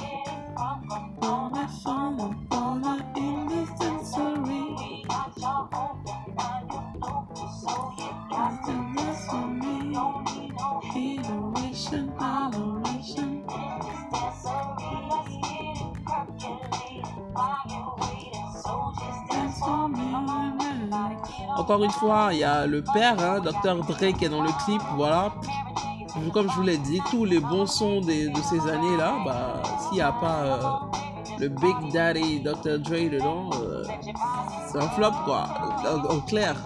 Encore 21.57 21.83
une 21.83 21.91
fois, 21.91 22.29
il 22.33 22.39
y 22.39 22.45
a 22.45 22.67
le 22.67 22.83
père, 22.83 23.17
Dr. 23.43 23.77
Dre, 23.85 24.13
qui 24.17 24.25
est 24.25 24.29
dans 24.29 24.43
le 24.43 24.51
clip. 24.65 24.83
Voilà. 24.97 25.33
Comme 26.33 26.51
je 26.51 26.57
vous 26.57 26.63
l'ai 26.63 26.79
dit, 26.79 27.01
tous 27.11 27.25
les 27.25 27.41
bons 27.41 27.67
sons 27.67 28.01
de 28.01 28.41
ces 28.43 28.61
années-là, 28.61 29.15
bah, 29.25 29.63
s'il 29.81 29.95
n'y 29.95 30.01
a 30.01 30.13
pas 30.13 30.39
euh, 30.39 30.59
le 31.39 31.49
Big 31.49 31.93
Daddy 31.93 32.41
Dr. 32.41 32.79
Dre 32.79 33.11
dedans, 33.11 33.51
euh, 33.63 33.85
c'est 34.67 34.79
un 34.79 34.89
flop, 34.89 35.13
quoi. 35.25 35.49
En, 36.11 36.21
clair. 36.21 36.57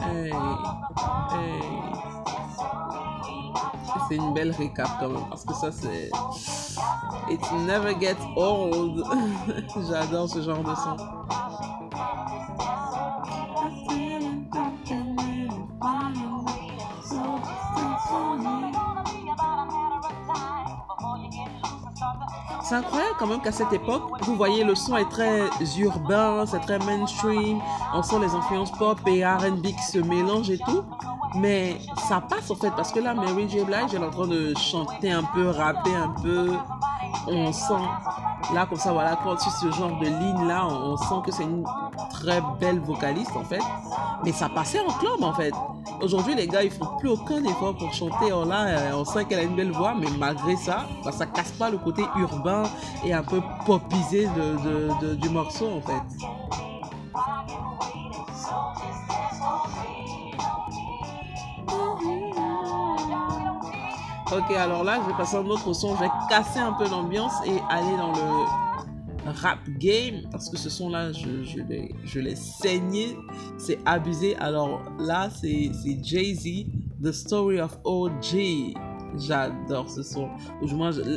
Hey, 0.00 0.32
hey. 1.32 1.97
C'est 4.08 4.16
une 4.16 4.32
belle 4.32 4.52
récap 4.52 4.88
quand 5.00 5.08
même, 5.08 5.28
parce 5.28 5.44
que 5.44 5.54
ça 5.54 5.70
c'est 5.70 6.10
It 7.30 7.40
never 7.66 7.94
gets 8.00 8.16
old. 8.36 9.04
J'adore 9.88 10.28
ce 10.28 10.40
genre 10.40 10.62
de 10.62 10.74
son. 10.74 10.96
C'est 22.68 22.74
incroyable 22.74 23.14
quand 23.18 23.26
même 23.26 23.40
qu'à 23.40 23.50
cette 23.50 23.72
époque, 23.72 24.02
vous 24.26 24.36
voyez, 24.36 24.62
le 24.62 24.74
son 24.74 24.98
est 24.98 25.08
très 25.08 25.48
urbain, 25.78 26.44
c'est 26.44 26.60
très 26.60 26.78
mainstream, 26.80 27.60
on 27.94 28.02
sent 28.02 28.16
les 28.20 28.34
influences 28.34 28.72
pop 28.72 29.00
et 29.06 29.24
RB 29.24 29.62
qui 29.62 29.82
se 29.82 29.98
mélangent 29.98 30.50
et 30.50 30.58
tout. 30.58 30.82
Mais 31.36 31.78
ça 32.08 32.20
passe 32.20 32.50
en 32.50 32.56
fait, 32.56 32.70
parce 32.76 32.92
que 32.92 33.00
là, 33.00 33.14
Mary 33.14 33.48
J. 33.48 33.64
Blige, 33.64 33.94
elle 33.94 34.02
est 34.02 34.06
en 34.06 34.10
train 34.10 34.26
de 34.26 34.52
chanter 34.54 35.10
un 35.10 35.22
peu, 35.22 35.48
rapper 35.48 35.94
un 35.94 36.10
peu, 36.22 36.50
on 37.26 37.52
sent, 37.52 37.74
là 38.54 38.66
comme 38.66 38.78
ça, 38.78 38.92
voilà, 38.92 39.18
quand 39.22 39.36
tu 39.36 39.50
ce 39.50 39.70
genre 39.70 39.98
de 40.00 40.06
ligne 40.06 40.46
là, 40.46 40.66
on, 40.66 40.96
sent 40.96 41.14
que 41.24 41.32
c'est 41.32 41.44
une 41.44 41.64
très 42.10 42.40
belle 42.60 42.80
vocaliste 42.80 43.36
en 43.36 43.44
fait. 43.44 43.62
Mais 44.24 44.32
ça 44.32 44.48
passait 44.48 44.80
en 44.80 44.92
club 44.98 45.22
en 45.22 45.32
fait. 45.32 45.52
Aujourd'hui, 46.02 46.34
les 46.34 46.46
gars, 46.46 46.62
ils 46.62 46.70
font 46.70 46.86
plus 46.98 47.08
aucun 47.08 47.42
effort 47.44 47.76
pour 47.76 47.92
chanter. 47.92 48.32
Oh 48.32 48.44
là, 48.44 48.66
euh, 48.66 48.90
on 48.94 49.04
sent 49.04 49.24
qu'elle 49.24 49.40
a 49.40 49.42
une 49.42 49.56
belle 49.56 49.72
voix, 49.72 49.94
mais 49.98 50.08
malgré 50.18 50.56
ça, 50.56 50.86
bah, 51.04 51.12
ça 51.12 51.26
casse 51.26 51.52
pas 51.52 51.70
le 51.70 51.78
côté 51.78 52.02
urbain 52.16 52.64
et 53.04 53.12
un 53.12 53.22
peu 53.22 53.40
popisé 53.66 54.28
du 55.20 55.28
morceau 55.30 55.68
en 55.76 55.80
fait. 55.80 56.67
Ok, 64.30 64.50
alors 64.54 64.84
là, 64.84 65.00
je 65.02 65.10
vais 65.10 65.16
passer 65.16 65.36
à 65.36 65.40
un 65.40 65.46
autre 65.46 65.72
son. 65.72 65.96
Je 65.96 66.00
vais 66.00 66.10
casser 66.28 66.58
un 66.58 66.74
peu 66.74 66.86
l'ambiance 66.88 67.32
et 67.46 67.58
aller 67.70 67.96
dans 67.96 68.12
le 68.12 69.30
rap 69.30 69.58
game. 69.78 70.28
Parce 70.30 70.50
que 70.50 70.58
ce 70.58 70.68
son-là, 70.68 71.12
je, 71.12 71.44
je 72.04 72.20
l'ai 72.20 72.36
saigné. 72.36 73.16
C'est 73.56 73.78
abusé. 73.86 74.36
Alors 74.36 74.82
là, 74.98 75.30
c'est 75.30 75.70
Jay-Z, 76.02 76.66
The 77.02 77.12
Story 77.12 77.58
of 77.60 77.78
OG. 77.84 78.74
J'adore 79.16 79.88
ce 79.88 80.02
son. 80.02 80.28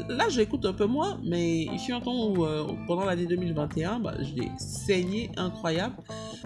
là, 0.09 0.29
j'écoute 0.29 0.65
un 0.65 0.73
peu 0.73 0.85
moins, 0.85 1.19
mais 1.23 1.63
il 1.63 1.79
fut 1.79 1.93
un 1.93 1.99
temps 1.99 2.27
où, 2.27 2.45
euh, 2.45 2.65
pendant 2.87 3.05
l'année 3.05 3.25
2021, 3.25 3.99
bah, 3.99 4.13
je 4.19 4.33
l'ai 4.33 4.51
saigné 4.57 5.29
incroyable. 5.37 5.95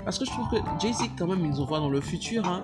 Parce 0.03 0.17
que 0.17 0.25
je 0.25 0.31
trouve 0.31 0.49
que 0.49 0.57
Jay-Z, 0.79 1.11
quand 1.17 1.27
même, 1.27 1.45
ils 1.45 1.61
ont 1.61 1.65
voit 1.65 1.79
dans 1.79 1.89
le 1.89 2.01
futur. 2.01 2.47
Hein. 2.47 2.63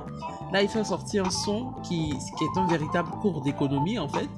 Là, 0.51 0.63
il 0.63 0.69
fait 0.69 0.83
sortir 0.83 1.25
un 1.25 1.29
son 1.29 1.73
qui, 1.83 2.13
qui 2.37 2.43
est 2.43 2.59
un 2.59 2.67
véritable 2.67 3.09
cours 3.21 3.41
d'économie, 3.41 3.99
en 3.99 4.09
fait. 4.09 4.29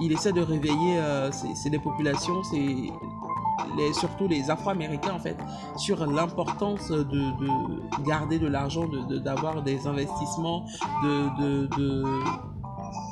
Il 0.00 0.10
essaie 0.12 0.32
de 0.32 0.40
réveiller 0.40 0.96
euh, 0.98 1.30
les 1.70 1.78
populations, 1.78 2.42
c'est 2.44 2.90
les, 3.76 3.92
surtout 3.92 4.26
les 4.28 4.50
Afro-Américains 4.50 5.12
en 5.12 5.18
fait, 5.18 5.36
sur 5.76 6.04
l'importance 6.06 6.90
de, 6.90 7.02
de, 7.04 8.04
garder 8.06 8.38
de 8.38 8.46
l'argent, 8.48 8.86
d'avoir 9.10 9.56
de, 9.56 9.60
des 9.60 9.86
investissements, 9.86 10.64
de, 11.02 11.66
de 11.76 12.02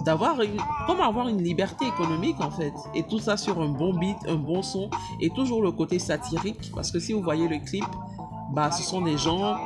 d'avoir 0.05 0.41
une, 0.41 0.61
comment 0.87 1.09
avoir 1.09 1.29
une 1.29 1.43
liberté 1.43 1.87
économique 1.87 2.41
en 2.41 2.51
fait. 2.51 2.73
Et 2.95 3.03
tout 3.03 3.19
ça 3.19 3.37
sur 3.37 3.61
un 3.61 3.69
bon 3.69 3.95
beat 3.95 4.17
un 4.29 4.37
bon 4.37 4.63
son 4.63 4.91
et 5.21 5.31
toujours 5.31 5.63
le 5.63 5.73
côté 5.73 5.99
satirique 5.99 6.73
parce 6.75 6.91
que 6.91 6.99
si 6.99 7.13
vous 7.13 7.23
voyez 7.23 7.49
le 7.49 7.59
clip 7.59 7.85
bah 8.53 8.71
ce 8.71 8.83
sont 8.83 9.03
des 9.03 9.17
gens 9.17 9.59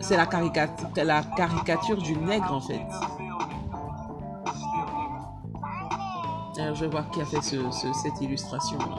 c'est 0.00 0.16
la 0.16 0.26
caricature 0.26 0.88
la 0.96 1.22
caricature 1.22 2.00
du 2.00 2.16
nègre 2.16 2.52
en 2.52 2.60
fait. 2.60 2.86
Alors, 6.58 6.74
je 6.74 6.84
vais 6.84 6.90
voir 6.90 7.10
qui 7.10 7.20
a 7.20 7.24
fait 7.24 7.42
ce, 7.42 7.56
cette 7.72 8.20
illustration 8.20 8.78
là 8.78 8.98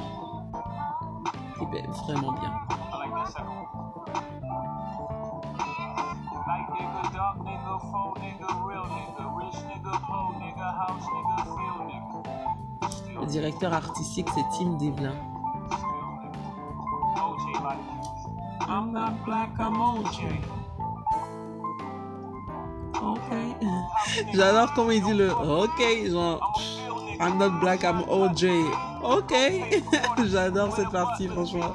qui 1.57 1.65
vraiment 2.05 2.33
bien 2.33 2.82
directeur 13.59 13.73
artistique, 13.73 14.27
c'est 14.33 14.57
Tim 14.57 14.71
Devlin. 14.77 15.13
Ok. 23.01 23.19
J'adore 24.33 24.73
comment 24.73 24.91
il 24.91 25.03
dit 25.03 25.13
le 25.13 25.31
ok, 25.31 26.09
genre 26.09 26.39
I'm 27.19 27.37
not 27.37 27.59
black, 27.59 27.83
I'm 27.83 28.03
OJ. 28.09 28.45
Ok. 29.03 29.33
J'adore 30.25 30.75
cette 30.75 30.89
partie, 30.89 31.27
franchement. 31.27 31.73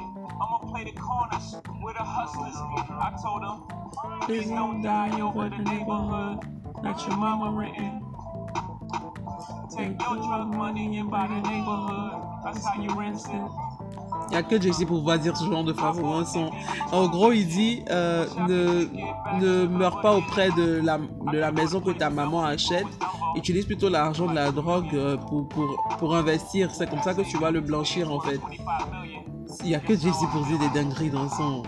Please 4.25 4.49
don't 4.49 4.81
die 4.81 5.21
over 5.21 5.49
the 5.49 5.57
neighborhood 5.63 6.39
that 6.83 6.99
your 7.07 7.17
mama 7.17 7.51
written. 7.51 7.98
Il 14.27 14.31
n'y 14.31 14.37
a 14.37 14.43
que 14.43 14.61
Jesse 14.61 14.85
pour 14.85 14.99
pouvoir 14.99 15.17
dire 15.19 15.35
ce 15.35 15.45
genre 15.45 15.63
de 15.63 15.73
phrase 15.73 15.97
son. 16.31 16.51
En 16.91 17.07
gros, 17.07 17.31
il 17.31 17.47
dit 17.47 17.83
euh, 17.89 18.25
ne, 18.47 18.87
ne 19.41 19.65
meurs 19.67 20.01
pas 20.01 20.15
auprès 20.15 20.49
de 20.51 20.81
la, 20.83 20.99
de 20.99 21.37
la 21.37 21.51
maison 21.51 21.81
que 21.81 21.91
ta 21.91 22.09
maman 22.09 22.43
achète. 22.43 22.85
Utilise 23.35 23.65
plutôt 23.65 23.89
l'argent 23.89 24.27
de 24.27 24.35
la 24.35 24.51
drogue 24.51 24.93
euh, 24.93 25.17
pour, 25.17 25.47
pour, 25.47 25.83
pour 25.97 26.15
investir. 26.15 26.69
C'est 26.71 26.89
comme 26.89 27.01
ça 27.01 27.13
que 27.13 27.21
tu 27.21 27.37
vas 27.37 27.51
le 27.51 27.61
blanchir 27.61 28.11
en 28.11 28.19
fait. 28.19 28.39
Il 29.63 29.67
n'y 29.67 29.75
a 29.75 29.79
que 29.79 29.95
Jesse 29.95 30.23
pour 30.31 30.45
dire 30.45 30.59
des 30.59 30.69
dingueries 30.69 31.09
dans 31.09 31.29
son. 31.29 31.63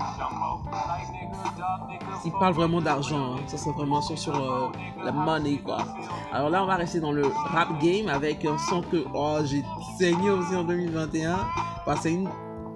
Il 2.24 2.32
parle 2.34 2.54
vraiment 2.54 2.82
d'argent. 2.82 3.36
Hein. 3.36 3.40
Ça, 3.48 3.58
c'est 3.58 3.72
vraiment 3.72 4.02
sur, 4.02 4.18
sur 4.18 4.36
euh, 4.36 4.68
la 5.04 5.12
money, 5.12 5.60
quoi. 5.64 5.80
Alors 6.32 6.50
là, 6.50 6.64
on 6.64 6.68
va 6.68 6.76
rester 6.76 7.00
dans 7.00 7.12
le 7.12 7.24
rap 7.26 7.82
game 7.82 8.08
avec 8.08 8.46
un 8.46 8.58
son 8.58 8.82
que 8.82 9.04
oh, 9.14 9.40
j'ai 9.44 9.64
saigné 9.98 10.30
aussi 10.30 10.56
en 10.56 10.64
2021. 10.64 11.40
Bah, 11.86 11.96
c'est 12.00 12.18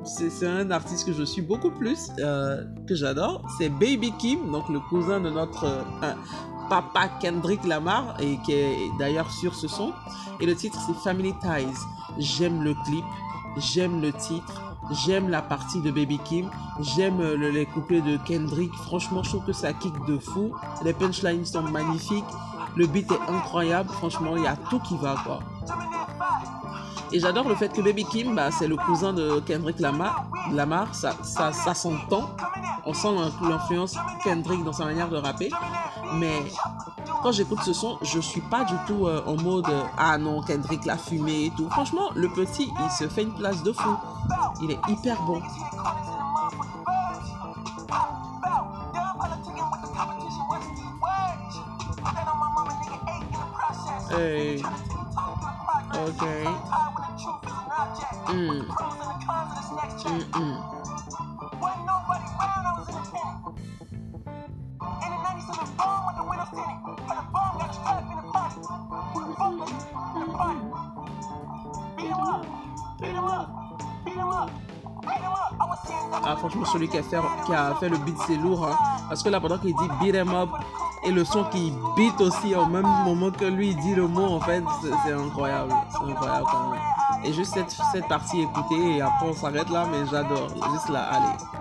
c'est 0.06 0.46
un 0.46 0.70
artiste 0.70 1.08
que 1.08 1.14
je 1.14 1.24
suis 1.24 1.42
beaucoup 1.42 1.72
plus, 1.72 2.12
euh, 2.20 2.64
que 2.88 2.94
j'adore. 2.94 3.42
C'est 3.58 3.70
Baby 3.70 4.12
Kim, 4.20 4.52
donc 4.52 4.70
le 4.70 4.80
cousin 4.80 5.20
de 5.20 5.32
notre 5.32 5.66
euh, 5.66 6.14
papa 6.70 7.10
Kendrick 7.20 7.64
Lamar, 7.66 8.16
et 8.20 8.38
qui 8.46 8.54
est 8.54 8.78
d'ailleurs 9.00 9.32
sur 9.32 9.56
ce 9.56 9.68
son. 9.68 9.94
Et 10.40 10.46
le 10.46 10.56
titre, 10.56 10.80
c'est 10.86 10.94
Family 11.04 11.34
Ties. 11.42 11.80
J'aime 12.20 12.64
le 12.64 12.75
clip, 12.86 13.06
j'aime 13.58 14.02
le 14.02 14.14
titre 14.14 14.64
J'aime 14.92 15.30
la 15.30 15.42
partie 15.42 15.82
de 15.82 15.92
Baby 15.92 16.20
Kim. 16.20 16.50
J'aime 16.80 17.20
euh, 17.20 17.36
le, 17.36 17.50
les 17.50 17.65
couplets 17.65 18.01
de 18.01 18.18
Kendrick. 18.18 18.74
Franchement, 18.74 19.24
je 19.24 19.30
trouve 19.30 19.46
que 19.46 19.54
ça 19.54 19.74
kick 19.74 19.94
de 20.06 20.18
fou. 20.20 20.54
Les 20.84 20.94
punchlines 20.94 21.46
sont 21.46 21.63
magnifiques. 21.63 22.24
Le 22.75 22.86
beat 22.88 23.12
est 23.12 23.32
incroyable. 23.32 23.89
Franchement, 23.89 24.36
il 24.36 24.44
y 24.44 24.48
a 24.48 24.56
tout 24.56 24.80
qui 24.80 24.98
va, 24.98 25.15
quoi. 25.25 25.39
Et 27.12 27.20
j'adore 27.20 27.48
le 27.48 27.56
fait 27.56 27.70
que 27.70 27.82
Baby 27.82 28.04
Kim, 28.06 28.36
bah, 28.36 28.51
c'est 28.51 28.68
le 28.68 28.75
cousin 28.75 29.13
de 29.13 29.39
Kendrick 29.39 29.80
Lamar. 29.80 30.25
Lamar 30.51 30.94
ça, 30.94 31.15
ça, 31.24 31.51
ça 31.51 31.74
s'entend. 31.74 32.30
On 32.86 32.94
sent 32.94 33.08
l'influence 33.42 33.96
Kendrick 34.24 34.63
dans 34.63 34.74
sa 34.74 34.86
manière 34.86 35.10
de 35.10 35.18
rapper. 35.18 35.50
Mais 36.15 36.44
quand 37.24 37.32
j'écoute 37.32 37.60
ce 37.63 37.74
son, 37.74 37.98
je 38.01 38.20
suis 38.20 38.42
pas 38.42 38.65
du 38.65 38.75
tout 38.86 39.08
euh, 39.08 39.24
en 39.25 39.42
mode 39.42 39.72
ah 39.98 40.18
non, 40.18 40.42
Kendrick 40.42 40.86
l'a 40.86 40.98
fumé 40.98 41.46
et 41.46 41.51
tout. 41.56 41.70
Franchement, 41.70 42.12
le 42.15 42.27
petit, 42.30 42.72
il 42.84 42.92
se 42.92 43.08
fait 43.08 43.24
une 43.24 43.34
place 43.34 43.63
de 43.63 43.72
fou. 43.72 43.96
Il 44.62 44.72
est 44.72 44.80
hyper 44.88 45.22
bon. 45.24 45.42
Hey. 54.12 54.64
Ok. 55.94 56.24
Mm. 58.30 58.66
Mm 60.06 60.24
-mm. 60.34 60.55
Celui 76.75 76.89
qui 76.89 76.98
a 76.98 77.03
fait, 77.03 77.17
qui 77.46 77.53
a 77.53 77.74
fait 77.79 77.89
le 77.89 77.98
beat, 77.98 78.17
c'est 78.27 78.36
lourd. 78.36 78.67
Hein. 78.67 78.75
Parce 79.08 79.24
que 79.24 79.29
là, 79.29 79.39
pendant 79.39 79.58
qu'il 79.58 79.74
dit 79.75 79.89
beat 80.01 80.15
em 80.15 80.34
up 80.34 80.50
et 81.05 81.12
le 81.12 81.24
son 81.24 81.44
qui 81.46 81.74
beat 81.96 82.20
aussi 82.20 82.55
au 82.55 82.65
même 82.65 82.88
moment 83.05 83.32
que 83.32 83.46
lui 83.46 83.70
il 83.70 83.77
dit 83.77 83.96
le 83.96 84.08
mot, 84.08 84.25
en 84.25 84.39
fait, 84.41 84.63
c'est 85.05 85.13
incroyable. 85.13 85.74
C'est 85.91 86.12
incroyable 86.12 86.46
quand 86.51 86.70
même. 86.72 86.79
Et 87.24 87.34
juste 87.34 87.53
cette, 87.53 87.75
cette 87.91 88.08
partie 88.08 88.41
écoutée, 88.41 88.98
et 88.98 89.01
après 89.01 89.27
on 89.29 89.34
s'arrête 89.34 89.70
là, 89.70 89.88
mais 89.89 90.05
j'adore. 90.10 90.50
Juste 90.72 90.89
là, 90.89 91.08
allez. 91.12 91.55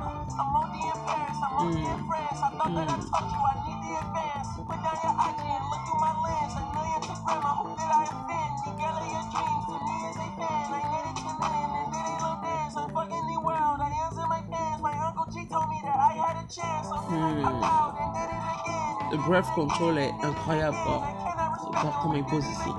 Le 19.15 19.21
breath 19.29 19.47
control 19.55 19.97
est 19.97 20.13
incroyable. 20.25 20.77
Voir 20.85 22.01
comment 22.03 22.15
il 22.15 22.25
pose 22.25 22.45
ici. 22.45 22.71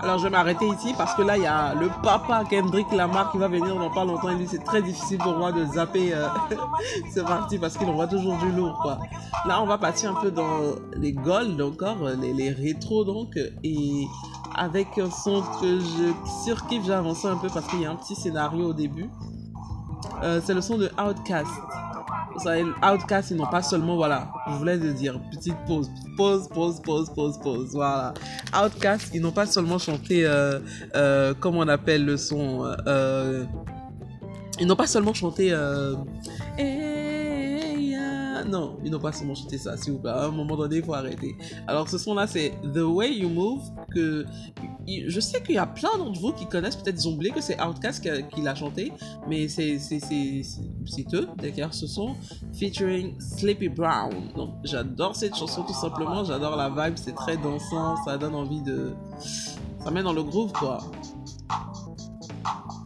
Alors 0.00 0.16
je 0.16 0.24
vais 0.24 0.30
m'arrêter 0.30 0.66
ici 0.68 0.94
parce 0.96 1.14
que 1.16 1.20
là 1.20 1.36
il 1.36 1.42
y 1.42 1.46
a 1.46 1.74
le 1.74 1.90
papa 2.02 2.44
Kendrick 2.48 2.90
Lamar 2.92 3.30
qui 3.30 3.36
va 3.36 3.48
venir 3.48 3.76
dans 3.76 3.90
pas 3.90 4.06
longtemps. 4.06 4.30
Il 4.30 4.38
dit 4.38 4.46
c'est 4.46 4.64
très 4.64 4.80
difficile 4.80 5.18
pour 5.18 5.36
moi 5.36 5.52
de 5.52 5.66
zapper 5.66 6.14
euh, 6.14 6.28
ce 7.14 7.20
parti 7.20 7.58
parce 7.58 7.76
qu'il 7.76 7.86
envoie 7.86 8.06
toujours 8.06 8.38
du 8.38 8.50
lourd. 8.52 8.96
Là 9.44 9.60
on 9.60 9.66
va 9.66 9.76
partir 9.76 10.16
un 10.16 10.22
peu 10.22 10.30
dans 10.30 10.60
les 10.94 11.12
gold 11.12 11.60
encore, 11.60 11.98
les, 12.22 12.32
les 12.32 12.52
rétros 12.52 13.04
donc 13.04 13.38
et 13.62 14.06
avec 14.54 14.96
un 14.96 15.10
son 15.10 15.42
que 15.60 15.78
je 15.78 16.12
surkiffe, 16.42 16.86
j'ai 16.86 16.94
avancé 16.94 17.26
un 17.26 17.36
peu 17.36 17.48
parce 17.48 17.66
qu'il 17.66 17.82
y 17.82 17.84
a 17.84 17.90
un 17.90 17.96
petit 17.96 18.14
scénario 18.14 18.70
au 18.70 18.72
début. 18.72 19.10
Euh, 20.26 20.40
c'est 20.44 20.54
le 20.54 20.60
son 20.60 20.76
de 20.76 20.90
Outcast. 20.98 21.50
Outcast, 22.82 23.30
ils 23.30 23.36
n'ont 23.36 23.46
pas 23.46 23.62
seulement, 23.62 23.96
voilà, 23.96 24.28
je 24.48 24.54
voulais 24.56 24.76
le 24.76 24.92
dire, 24.92 25.18
petite 25.30 25.56
pause, 25.66 25.90
pause, 26.16 26.48
pause, 26.48 26.80
pause, 26.82 27.10
pause, 27.14 27.38
pause, 27.42 27.70
voilà. 27.72 28.12
Outcast, 28.54 29.10
ils 29.14 29.22
n'ont 29.22 29.32
pas 29.32 29.46
seulement 29.46 29.78
chanté, 29.78 30.26
euh, 30.26 30.60
euh, 30.94 31.32
comment 31.38 31.60
on 31.60 31.68
appelle 31.68 32.04
le 32.04 32.16
son, 32.16 32.66
euh, 32.86 33.44
ils 34.60 34.66
n'ont 34.66 34.76
pas 34.76 34.86
seulement 34.86 35.14
chanté, 35.14 35.50
non, 38.48 38.78
ils 38.84 38.90
n'ont 38.90 39.00
pas 39.00 39.12
seulement 39.12 39.34
chanté 39.34 39.58
ça, 39.58 39.76
s'il 39.76 39.94
vous 39.94 39.98
plaît. 39.98 40.10
À 40.10 40.26
un 40.26 40.30
moment 40.30 40.56
donné, 40.56 40.76
il 40.76 40.84
faut 40.84 40.94
arrêter. 40.94 41.36
Alors, 41.66 41.88
ce 41.88 41.98
son-là, 41.98 42.26
c'est 42.26 42.52
The 42.74 42.78
Way 42.78 43.14
You 43.14 43.28
Move, 43.28 43.62
que 43.92 44.24
je 44.86 45.20
sais 45.20 45.42
qu'il 45.42 45.54
y 45.54 45.58
a 45.58 45.66
plein 45.66 45.96
d'entre 45.98 46.20
vous 46.20 46.32
qui 46.32 46.46
connaissent, 46.46 46.76
peut-être 46.76 47.04
oublié 47.06 47.32
que 47.32 47.40
c'est 47.40 47.60
Outkast 47.60 48.08
qui, 48.30 48.42
l'a 48.42 48.54
chanté, 48.54 48.92
mais 49.28 49.48
c'est 49.48 49.78
eux, 51.12 51.28
d'ailleurs, 51.36 51.74
ce 51.74 51.86
son, 51.86 52.14
featuring 52.52 53.20
Sleepy 53.20 53.68
Brown. 53.68 54.32
Donc, 54.34 54.54
j'adore 54.64 55.16
cette 55.16 55.36
chanson 55.36 55.62
tout 55.62 55.74
simplement, 55.74 56.24
j'adore 56.24 56.56
la 56.56 56.70
vibe, 56.70 56.96
c'est 56.96 57.14
très 57.14 57.36
dansant, 57.36 57.96
ça 58.04 58.16
donne 58.18 58.34
envie 58.34 58.62
de... 58.62 58.94
Ça 59.82 59.90
met 59.90 60.02
dans 60.02 60.12
le 60.12 60.22
groove, 60.22 60.52
quoi. 60.52 60.78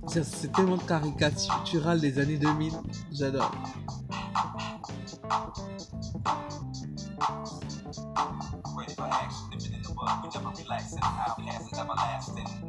C'est 0.09 0.53
tellement 0.53 0.77
caricatural 0.77 2.01
des 2.01 2.19
années 2.19 2.37
2000, 2.37 2.73
j'adore. 3.13 3.53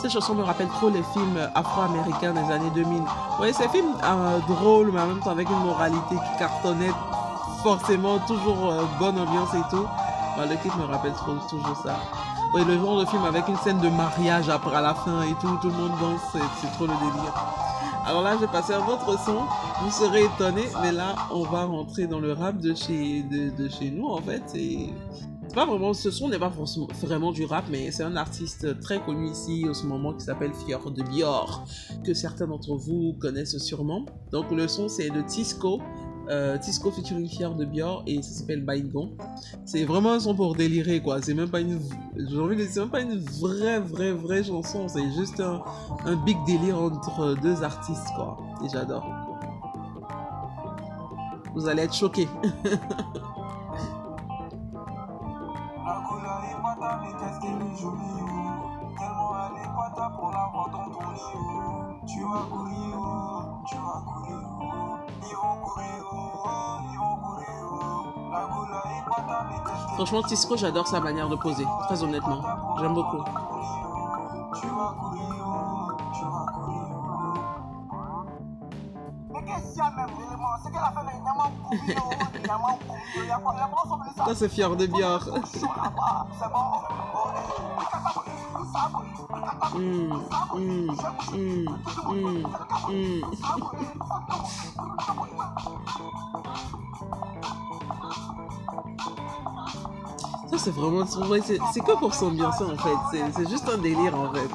Cette 0.00 0.12
chanson 0.12 0.34
me 0.34 0.42
rappelle 0.42 0.68
trop 0.68 0.88
les 0.88 1.02
films 1.02 1.38
afro-américains 1.54 2.32
des 2.32 2.52
années 2.52 2.70
2000. 2.74 3.02
Ouais, 3.38 3.52
c'est 3.52 3.66
un 3.66 3.68
film 3.68 3.88
euh, 4.02 4.38
drôle, 4.48 4.92
mais 4.92 5.00
en 5.00 5.08
même 5.08 5.20
temps 5.20 5.30
avec 5.30 5.48
une 5.50 5.58
moralité 5.58 6.14
qui 6.14 6.38
cartonnait 6.38 6.92
forcément, 7.62 8.18
toujours 8.20 8.70
euh, 8.70 8.82
bonne 8.98 9.18
ambiance 9.18 9.52
et 9.52 9.70
tout. 9.70 9.84
Bah, 10.38 10.46
le 10.48 10.56
clip 10.56 10.74
me 10.76 10.84
rappelle 10.84 11.12
trop, 11.12 11.34
toujours 11.50 11.76
ça. 11.82 11.96
Ouais, 12.54 12.64
le 12.64 12.78
genre 12.78 12.98
de 13.00 13.04
film 13.04 13.24
avec 13.26 13.46
une 13.46 13.58
scène 13.58 13.78
de 13.80 13.90
mariage 13.90 14.48
après 14.48 14.74
à 14.74 14.80
la 14.80 14.94
fin 14.94 15.22
et 15.22 15.34
tout, 15.38 15.58
tout 15.60 15.68
le 15.68 15.74
monde 15.74 15.92
danse, 16.00 16.20
c'est 16.32 16.72
trop 16.72 16.86
le 16.86 16.94
délire. 16.94 17.34
Alors 18.06 18.22
là, 18.22 18.32
je 18.36 18.40
vais 18.40 18.46
passer 18.46 18.72
un 18.72 18.86
autre 18.86 19.18
son. 19.24 19.42
Vous 19.82 19.90
serez 19.90 20.24
étonnés, 20.24 20.68
mais 20.80 20.92
là, 20.92 21.14
on 21.30 21.42
va 21.42 21.64
rentrer 21.64 22.06
dans 22.06 22.18
le 22.18 22.32
rap 22.32 22.56
de 22.56 22.74
chez, 22.74 23.22
de, 23.22 23.68
chez 23.68 23.90
nous, 23.90 24.08
en 24.08 24.20
fait. 24.22 24.42
Pas 25.54 25.66
vraiment, 25.66 25.92
ce 25.92 26.10
son 26.10 26.28
n'est 26.28 26.38
pas 26.38 26.52
vraiment 27.02 27.32
du 27.32 27.44
rap, 27.44 27.64
mais 27.70 27.90
c'est 27.90 28.02
un 28.02 28.16
artiste 28.16 28.80
très 28.80 29.00
connu 29.00 29.30
ici 29.30 29.66
en 29.68 29.74
ce 29.74 29.86
moment 29.86 30.12
qui 30.12 30.24
s'appelle 30.24 30.52
Fior 30.54 30.90
de 30.90 31.02
Bior, 31.02 31.66
que 32.04 32.14
certains 32.14 32.46
d'entre 32.46 32.74
vous 32.76 33.14
connaissent 33.20 33.58
sûrement. 33.58 34.06
Donc 34.32 34.50
le 34.50 34.68
son, 34.68 34.88
c'est 34.88 35.10
de 35.10 35.22
Tisco. 35.22 35.80
Euh, 36.28 36.56
Tisco 36.58 36.92
featuring 36.92 37.28
Fier 37.28 37.52
de 37.54 37.64
Bior 37.64 38.04
et 38.06 38.22
ça 38.22 38.30
s'appelle 38.30 38.64
Baigon. 38.64 39.16
C'est 39.64 39.84
vraiment 39.84 40.12
un 40.12 40.20
son 40.20 40.34
pour 40.34 40.54
délirer 40.54 41.00
quoi. 41.00 41.20
C'est 41.20 41.34
même 41.34 41.48
pas 41.48 41.60
une, 41.60 41.80
j'ai 42.16 42.38
envie 42.38 42.56
de 42.56 42.64
c'est 42.64 42.78
même 42.78 42.90
pas 42.90 43.00
une 43.00 43.18
vraie 43.18 43.80
vraie 43.80 44.12
vraie 44.12 44.44
chanson. 44.44 44.86
C'est 44.86 45.10
juste 45.12 45.40
un, 45.40 45.62
un 46.04 46.16
big 46.16 46.36
délire 46.46 46.80
entre 46.80 47.34
deux 47.42 47.64
artistes 47.64 48.06
quoi. 48.14 48.36
Et 48.64 48.68
j'adore. 48.68 49.04
Vous 51.54 51.66
allez 51.66 51.82
être 51.82 51.94
choqués. 51.94 52.28
Franchement, 69.94 70.22
Tisco, 70.22 70.56
j'adore 70.56 70.86
sa 70.86 70.98
manière 71.00 71.28
de 71.28 71.36
poser, 71.36 71.66
très 71.82 72.02
honnêtement. 72.02 72.40
J'aime 72.78 72.94
beaucoup. 72.94 73.22
Mais 79.32 79.44
qu'est-ce 79.44 79.72
qu'il 79.72 79.78
y 79.78 79.80
a 79.82 79.90
même, 79.90 80.08
c'est 80.62 80.70
qu'elle 80.70 80.80
a 80.80 80.92
fait 80.92 81.09
Ça, 84.26 84.34
c'est 84.34 84.48
fier 84.48 84.74
de 84.76 84.86
bière. 84.86 85.24
Ça, 100.50 100.58
c'est 100.58 100.70
vraiment. 100.72 101.04
C'est 101.06 101.58
c'est 101.72 101.80
que 101.80 101.92
pour 101.98 102.12
s'ambiancer 102.14 102.64
en 102.64 102.76
fait. 102.76 102.96
C'est- 103.10 103.32
C'est 103.32 103.48
juste 103.48 103.68
un 103.68 103.78
délire 103.78 104.14
en 104.18 104.32
fait. 104.32 104.48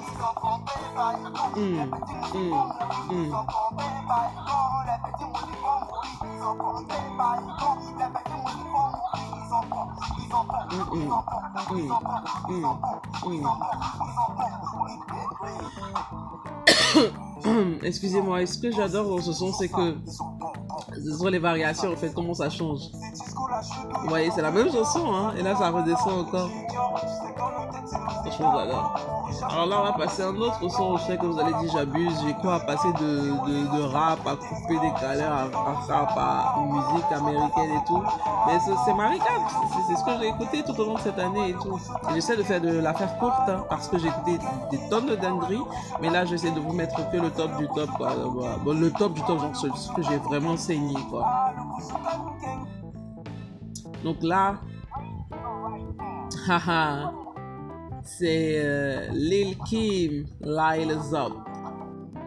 Excusez-moi, 17.84 18.42
et 18.42 18.46
ce 18.46 18.58
que 18.58 18.72
j'adore 18.72 19.10
dans 19.10 19.22
ce 19.22 19.34
son, 19.34 19.54
c'est 19.54 19.70
que 19.70 19.98
ce 21.06 21.18
sont 21.18 21.28
les 21.28 21.40
variations 21.40 21.94
en 21.94 21.96
fait, 21.96 22.14
comment 22.14 22.34
ça 22.34 22.50
change. 22.50 22.82
Vous 24.02 24.10
voyez, 24.10 24.32
c'est 24.32 24.42
la 24.42 24.52
même 24.52 24.72
chanson, 24.72 25.14
hein, 25.14 25.34
et 25.38 25.44
là 25.44 25.56
ça 25.56 25.70
redescend 25.70 26.28
encore. 26.28 26.50
Alors 29.50 29.66
là, 29.68 29.80
on 29.80 29.84
va 29.84 29.94
passer 29.94 30.24
un 30.24 30.36
autre 30.36 30.60
son. 30.70 30.98
Je 30.98 31.04
sais 31.04 31.18
que 31.18 31.26
vous 31.26 31.40
allez 31.40 31.54
dire 31.54 31.72
j'abuse. 31.72 32.14
J'ai 32.26 32.34
quoi 32.34 32.56
à 32.56 32.60
passer 32.60 32.92
de, 32.94 33.78
de, 33.78 33.82
rap 33.84 34.20
à 34.26 34.36
couper 34.36 34.80
des 34.80 34.94
caleurs 35.00 35.32
à, 35.32 35.94
à 35.94 36.06
rap 36.06 36.18
à 36.18 36.56
musique 36.60 37.12
américaine 37.12 37.72
et 37.72 37.86
tout. 37.88 38.04
Mais 38.48 38.60
c'est 38.60 38.94
ma. 38.94 39.12
C'est 39.88 39.96
ce 39.96 40.04
que 40.04 40.12
j'ai 40.20 40.30
écouté 40.30 40.64
tout 40.64 40.80
au 40.80 40.86
long 40.86 40.96
de 40.96 41.00
cette 41.00 41.20
année 41.20 41.50
et 41.50 41.54
tout. 41.54 41.80
J'essaie 42.14 42.36
de 42.36 42.44
faire 42.44 42.62
de 42.62 42.80
la 42.80 42.94
faire 42.94 43.18
courte 43.20 43.48
hein, 43.48 43.64
parce 43.70 43.88
que 43.88 43.98
j'ai 43.98 44.08
écouté 44.08 44.40
des 44.72 44.80
tonnes 44.90 45.06
de 45.06 45.16
dingueries. 45.16 45.64
Mais 46.02 46.10
là, 46.10 46.26
j'essaie 46.26 46.52
de 46.52 46.60
vous 46.60 46.74
mettre 46.74 46.96
que 47.12 47.18
le 47.18 47.30
top 47.30 47.56
du 47.58 47.68
top. 47.70 47.90
Quoi. 47.98 48.10
Bon, 48.64 48.74
le 48.74 48.92
top 48.92 49.14
du 49.14 49.22
top, 49.24 49.40
genre 49.40 49.56
ce 49.56 49.92
que 49.94 50.02
j'ai 50.02 50.18
vraiment 50.18 50.58
saigné. 50.58 50.95
Donc 54.04 54.22
là, 54.22 54.60
haha, 56.48 57.12
c'est 58.04 58.62
euh, 58.64 59.08
Lil 59.12 59.58
Kim, 59.66 60.26
Lil 60.42 60.92
Up. 61.14 61.34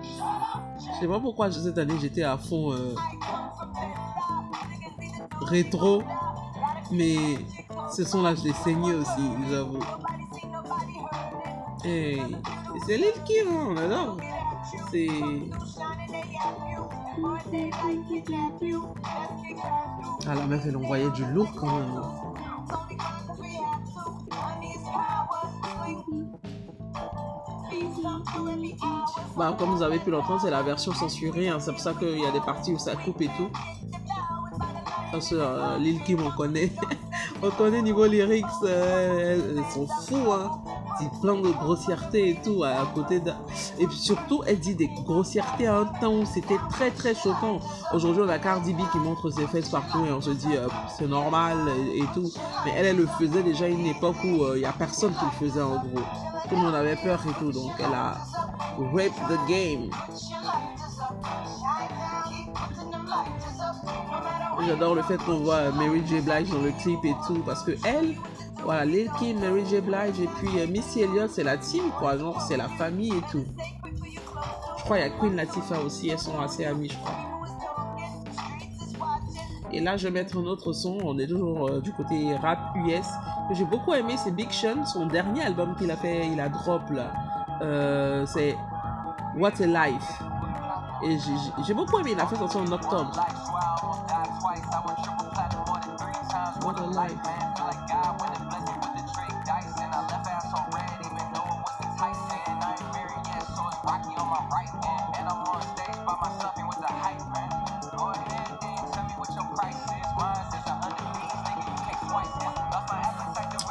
Je 0.02 1.00
sais 1.00 1.09
pas 1.09 1.20
pourquoi 1.20 1.50
cette 1.50 1.78
année 1.78 1.94
j'étais 2.00 2.24
à 2.24 2.37
fond 2.37 2.72
euh, 2.72 2.94
rétro, 5.42 6.02
mais 6.90 7.16
ce 7.94 8.04
son 8.04 8.22
là 8.22 8.35
je 8.35 8.44
l'ai 8.44 8.52
saigné 8.52 8.94
aussi, 8.94 9.31
j'avoue. 9.48 9.78
Et 11.85 12.18
c'est 12.87 12.96
Lil 12.96 13.12
Kim, 13.24 13.76
hein, 13.78 13.88
on. 13.88 14.16
C'est. 14.90 15.09
Ah 20.26 20.35
la 20.35 20.46
meuf 20.46 20.62
elle 20.66 20.76
envoyait 20.76 21.11
du 21.11 21.24
lourd 21.26 21.48
quand 21.57 21.78
même. 21.78 22.02
Bah, 29.37 29.54
comme 29.59 29.70
vous 29.70 29.83
avez 29.83 29.98
pu 29.98 30.11
l'entendre, 30.11 30.40
c'est 30.42 30.50
la 30.50 30.62
version 30.62 30.92
censurée. 30.92 31.48
hein. 31.48 31.59
C'est 31.61 31.70
pour 31.72 31.81
ça 31.81 31.94
qu'il 31.94 32.18
y 32.18 32.26
a 32.26 32.31
des 32.33 32.40
parties 32.40 32.72
où 32.72 32.78
ça 32.78 32.94
coupe 32.96 33.20
et 33.20 33.28
tout. 33.37 33.48
Parce 35.12 35.31
que 35.31 35.37
euh, 35.37 35.78
Lil 35.78 36.02
Kim, 36.02 36.20
on 36.22 36.31
connaît. 36.31 36.72
on 37.42 37.50
connaît 37.50 37.83
niveau 37.83 38.07
lyrics. 38.07 38.44
euh, 38.64 39.35
elles, 39.35 39.59
elles 39.59 39.72
sont 39.72 39.87
fous. 39.87 40.33
Hein. 40.33 40.50
Plein 41.20 41.34
de 41.34 41.50
grossièreté 41.50 42.30
et 42.30 42.38
tout 42.42 42.64
à 42.64 42.87
côté 42.94 43.20
de... 43.20 43.32
Et 43.78 43.87
surtout, 43.90 44.42
elle 44.46 44.58
dit 44.58 44.74
des 44.74 44.88
grossièretés 44.88 45.66
à 45.66 45.78
un 45.78 45.84
temps 45.87 46.14
où 46.14 46.24
c'était 46.24 46.58
très 46.70 46.90
très 46.90 47.14
choquant. 47.14 47.61
Aujourd'hui, 47.92 48.22
on 48.24 48.28
a 48.28 48.38
Cardi 48.38 48.72
B 48.72 48.78
qui 48.92 48.98
montre 48.98 49.30
ses 49.30 49.46
fesses 49.46 49.68
partout 49.68 50.04
et 50.06 50.12
on 50.12 50.20
se 50.20 50.30
dit 50.30 50.56
euh, 50.56 50.68
c'est 50.96 51.08
normal 51.08 51.56
et, 51.94 52.02
tout. 52.14 52.30
Mais 52.64 52.72
elle, 52.76 52.87
elle 52.87 52.96
le 52.96 53.06
faisait 53.06 53.42
déjà 53.42 53.66
à 53.66 53.68
une 53.68 53.87
époque 53.87 54.16
où 54.24 54.44
euh, 54.44 54.56
il 54.56 54.61
n'y 54.61 54.66
a 54.66 54.72
personne 54.72 55.12
qui 55.12 55.24
le 55.24 55.48
faisait 55.48 55.62
en 55.62 55.76
gros. 55.76 56.04
Tout 56.48 56.54
le 56.54 56.62
monde 56.62 56.74
avait 56.74 56.96
peur 56.96 57.20
et 57.28 57.32
tout. 57.38 57.52
Donc 57.52 57.72
elle 57.78 57.94
a 57.94 58.16
raped 58.92 59.12
the 59.28 59.48
game. 59.48 59.90
J'adore 64.66 64.94
le 64.96 65.02
fait 65.02 65.16
qu'on 65.18 65.38
voit 65.38 65.70
Mary 65.72 66.02
J. 66.06 66.20
Blige 66.20 66.50
dans 66.50 66.61
le 66.61 66.72
clip 66.72 67.04
et 67.04 67.14
tout 67.26 67.42
parce 67.46 67.62
que 67.62 67.72
elle, 67.84 68.16
voilà, 68.64 68.85
Lil 68.85 69.11
Kim, 69.18 69.38
Mary 69.40 69.64
J. 69.66 69.81
Blige 69.81 70.21
et 70.21 70.29
puis 70.38 70.61
euh, 70.61 70.66
Missy 70.66 71.03
Elliott, 71.03 71.31
c'est 71.31 71.44
la 71.44 71.57
team 71.57 71.85
quoi, 71.99 72.18
genre 72.18 72.40
c'est 72.42 72.57
la 72.57 72.68
famille 72.68 73.12
et 73.12 73.23
tout. 73.31 73.44
Je 74.79 74.85
crois 74.85 74.99
qu'il 74.99 75.07
y 75.07 75.11
a 75.11 75.18
Queen 75.18 75.37
Latifah 75.37 75.81
aussi, 75.81 76.09
elles 76.09 76.18
sont 76.18 76.38
assez 76.40 76.64
amies, 76.64 76.88
je 76.88 76.97
crois. 76.99 77.29
Et 79.71 79.81
là, 79.81 79.97
je 79.97 80.09
vais 80.09 80.11
mettre 80.11 80.38
un 80.38 80.44
autre 80.47 80.73
son. 80.73 80.99
On 81.05 81.18
est 81.18 81.27
toujours 81.27 81.68
euh, 81.68 81.81
du 81.81 81.92
côté 81.92 82.35
rap 82.37 82.59
US. 82.77 83.07
J'ai 83.53 83.64
beaucoup 83.64 83.92
aimé, 83.94 84.16
c'est 84.16 84.35
Big 84.35 84.51
Sean, 84.51 84.85
son 84.85 85.07
dernier 85.07 85.42
album 85.42 85.75
qu'il 85.77 85.90
a 85.90 85.97
fait, 85.97 86.27
il 86.27 86.40
a 86.40 86.49
drop 86.49 86.90
là. 86.90 87.12
Euh, 87.62 88.27
c'est 88.27 88.57
What 89.37 89.61
a 89.61 89.66
Life. 89.66 90.23
Et 91.05 91.16
j'ai 91.66 91.75
beaucoup 91.75 91.99
aimé, 91.99 92.11
il 92.12 92.21
a 92.21 92.27
fait 92.27 92.37
sortir 92.37 92.61
en 92.61 92.73
octobre. 92.73 93.12
What 96.64 96.75
a 96.79 97.07
Life. 97.07 97.18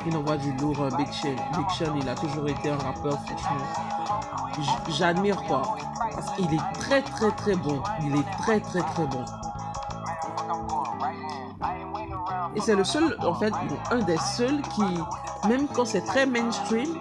Il 0.07 0.15
envoie 0.15 0.37
du 0.37 0.53
lourd, 0.53 0.81
euh, 0.83 0.89
Big 0.95 1.11
Sean. 1.11 1.35
Big 1.57 1.69
Sean, 1.69 1.93
il 1.99 2.07
a 2.07 2.15
toujours 2.15 2.47
été 2.47 2.69
un 2.69 2.77
rappeur, 2.77 3.19
franchement. 3.25 3.65
J'admire 4.87 5.35
quoi. 5.43 5.75
Parce 5.99 6.33
qu'il 6.35 6.53
est 6.53 6.73
très 6.79 7.01
très 7.01 7.29
très 7.31 7.55
bon. 7.55 7.81
Il 8.01 8.15
est 8.15 8.37
très 8.39 8.61
très 8.61 8.79
très 8.79 9.05
bon. 9.05 9.25
Et 12.55 12.61
c'est 12.61 12.75
le 12.75 12.85
seul, 12.85 13.17
en 13.21 13.35
fait, 13.35 13.53
un 13.91 13.99
des 13.99 14.17
seuls 14.17 14.61
qui, 14.73 15.47
même 15.47 15.67
quand 15.67 15.85
c'est 15.85 16.05
très 16.05 16.25
mainstream, 16.25 16.97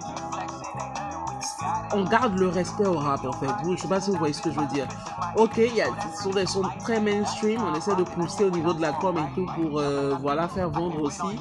on 1.93 2.03
garde 2.03 2.37
le 2.37 2.49
respect 2.49 2.85
au 2.85 2.97
rap 2.97 3.23
en 3.25 3.31
fait. 3.33 3.47
Je 3.69 3.81
sais 3.81 3.87
pas 3.87 4.01
si 4.01 4.11
vous 4.11 4.17
voyez 4.17 4.33
ce 4.33 4.41
que 4.41 4.51
je 4.51 4.59
veux 4.59 4.67
dire. 4.67 4.87
Ok, 5.35 5.57
il 5.57 5.75
y 5.75 5.81
a, 5.81 5.87
sont 6.21 6.31
des 6.31 6.45
sons 6.45 6.63
très 6.79 6.99
mainstream, 6.99 7.61
on 7.63 7.75
essaie 7.75 7.95
de 7.95 8.03
pousser 8.03 8.45
au 8.45 8.49
niveau 8.49 8.73
de 8.73 8.81
la 8.81 8.93
com 8.93 9.15
et 9.17 9.35
tout 9.35 9.45
pour 9.45 9.79
euh, 9.79 10.15
voilà 10.21 10.47
faire 10.47 10.69
vendre 10.69 11.01
aussi. 11.01 11.39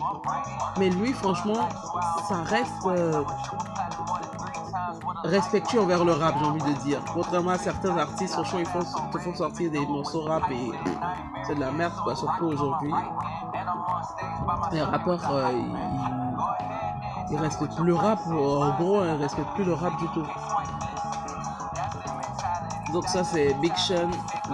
Mais 0.79 0.91
lui, 0.91 1.13
franchement, 1.13 1.69
ça 2.29 2.43
reste 2.43 2.73
euh, 2.87 3.23
respectueux 5.25 5.81
envers 5.81 6.05
le 6.05 6.13
rap, 6.13 6.35
j'ai 6.39 6.47
envie 6.47 6.75
de 6.75 6.79
dire. 6.81 7.01
Contrairement 7.13 7.51
à 7.51 7.59
certains 7.59 7.97
artistes, 7.97 8.35
franchement, 8.35 8.59
ils 8.61 8.67
font, 8.67 8.81
te 9.13 9.19
font 9.19 9.35
sortir 9.35 9.71
des 9.71 9.87
morceaux 9.87 10.23
rap 10.23 10.45
et 10.51 10.71
c'est 11.47 11.55
de 11.55 11.61
la 11.61 11.71
merde, 11.71 11.95
surtout 12.17 12.47
aujourd'hui. 12.47 12.93
Les 14.73 14.83
rappeurs, 14.83 15.31
euh, 15.33 15.53
ils, 17.31 17.37
respectent 17.37 17.77
plus 17.77 17.85
le 17.85 17.95
rap, 17.95 18.21
en 18.27 18.75
gros, 18.77 19.05
ils 19.05 19.23
respectent 19.23 19.55
plus 19.55 19.65
le 19.65 19.75
rap 19.75 19.97
du 19.99 20.09
tout. 20.09 20.27
Donc 22.93 23.09
ça 23.09 23.25
c'est 23.25 23.53
Big 23.55 23.77
Sean, 23.77 24.11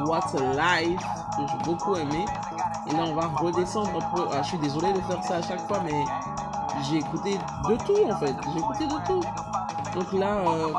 What's 0.06 0.34
a 0.34 0.80
Life, 0.80 1.00
que 1.36 1.42
j'ai 1.46 1.64
beaucoup 1.64 1.94
aimé. 1.96 2.24
Et 2.88 2.96
là 2.96 3.04
on 3.06 3.14
va 3.14 3.26
redescendre 3.26 3.98
peu. 4.14 4.22
Ah, 4.32 4.42
je 4.42 4.48
suis 4.48 4.58
désolé 4.58 4.92
de 4.92 5.00
faire 5.02 5.22
ça 5.22 5.36
à 5.36 5.42
chaque 5.42 5.60
fois, 5.68 5.80
mais 5.84 6.04
j'ai 6.82 6.96
écouté 6.96 7.38
de 7.68 7.76
tout 7.76 8.10
en 8.10 8.16
fait. 8.16 8.34
J'ai 8.52 8.58
écouté 8.58 8.86
de 8.86 9.06
tout. 9.06 9.22
Donc 9.94 10.12
là, 10.12 10.38
euh, 10.38 10.72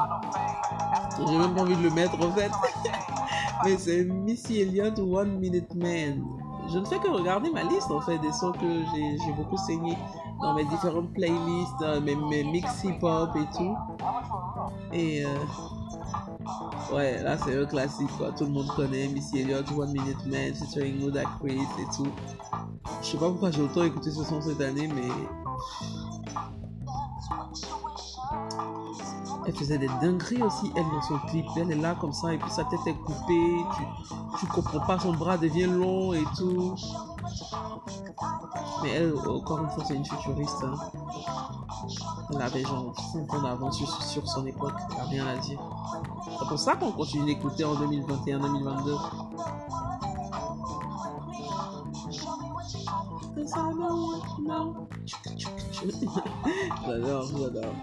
j'ai 1.27 1.37
même 1.37 1.53
pas 1.53 1.61
envie 1.61 1.75
de 1.75 1.83
le 1.83 1.91
mettre 1.91 2.15
en 2.15 2.31
fait. 2.31 2.51
mais 3.65 3.77
c'est 3.77 4.03
Missy 4.03 4.61
Elliott 4.61 4.97
One 4.99 5.39
Minute 5.39 5.73
Man. 5.75 6.23
Je 6.71 6.79
ne 6.79 6.85
fais 6.85 6.97
que 6.97 7.09
regarder 7.09 7.51
ma 7.51 7.63
liste 7.63 7.91
en 7.91 8.01
fait 8.01 8.17
des 8.19 8.31
sons 8.31 8.53
que 8.53 8.83
j'ai 8.93 9.33
beaucoup 9.33 9.57
saigné 9.57 9.97
dans 10.41 10.53
mes 10.53 10.65
différentes 10.65 11.13
playlists, 11.13 11.79
dans 11.79 12.01
mes, 12.01 12.15
mes 12.15 12.43
mix 12.43 12.83
hip-hop 12.83 13.29
et 13.35 13.55
tout. 13.55 13.75
Et 14.91 15.25
euh, 15.25 16.95
ouais, 16.95 17.21
là 17.21 17.37
c'est 17.37 17.61
un 17.61 17.65
classique 17.65 18.09
quoi. 18.17 18.31
Tout 18.31 18.45
le 18.45 18.51
monde 18.51 18.67
connaît 18.75 19.07
Missy 19.07 19.39
Elliott 19.39 19.69
One 19.77 19.91
Minute 19.91 20.25
Man 20.25 20.53
featuring 20.53 20.99
Ludacris 20.99 21.61
et 21.61 21.95
tout. 21.95 22.07
Je 23.01 23.07
sais 23.07 23.17
pas 23.17 23.29
pourquoi 23.29 23.51
j'ai 23.51 23.61
autant 23.61 23.83
écouté 23.83 24.11
ce 24.11 24.23
son 24.23 24.41
cette 24.41 24.61
année, 24.61 24.87
mais 24.87 25.09
elle 29.45 29.55
faisait 29.55 29.77
des 29.77 29.89
dingueries 30.01 30.41
aussi, 30.41 30.71
elle, 30.75 30.85
dans 30.89 31.01
son 31.01 31.17
clip. 31.27 31.45
Elle 31.57 31.71
est 31.71 31.75
là 31.75 31.95
comme 31.99 32.13
ça, 32.13 32.33
et 32.33 32.37
puis 32.37 32.49
sa 32.49 32.63
tête 32.65 32.79
est 32.85 32.93
coupée. 32.93 33.57
Tu, 34.39 34.47
comprends 34.47 34.79
pas, 34.85 34.99
son 34.99 35.13
bras 35.13 35.37
devient 35.37 35.65
long 35.65 36.13
et 36.13 36.23
tout. 36.37 36.75
Mais 38.81 38.89
elle, 38.91 39.13
encore 39.27 39.63
une 39.63 39.69
fois, 39.69 39.83
c'est 39.85 39.95
une 39.95 40.05
futuriste. 40.05 40.63
Hein. 40.63 40.75
Elle 42.33 42.41
avait 42.41 42.63
genre 42.63 42.93
5 43.13 43.33
ans 43.33 43.41
d'avance 43.41 43.77
sur, 43.77 44.03
sur 44.03 44.27
son 44.27 44.45
époque. 44.45 44.73
Elle 44.91 45.01
a 45.01 45.05
rien 45.05 45.27
à 45.27 45.35
dire. 45.37 45.59
C'est 46.39 46.47
pour 46.47 46.59
ça 46.59 46.75
qu'on 46.75 46.91
continue 46.91 47.25
d'écouter 47.25 47.63
en 47.65 47.75
2021-2022. 47.75 49.62
j'adore, 56.85 57.25
j'adore. 57.37 57.73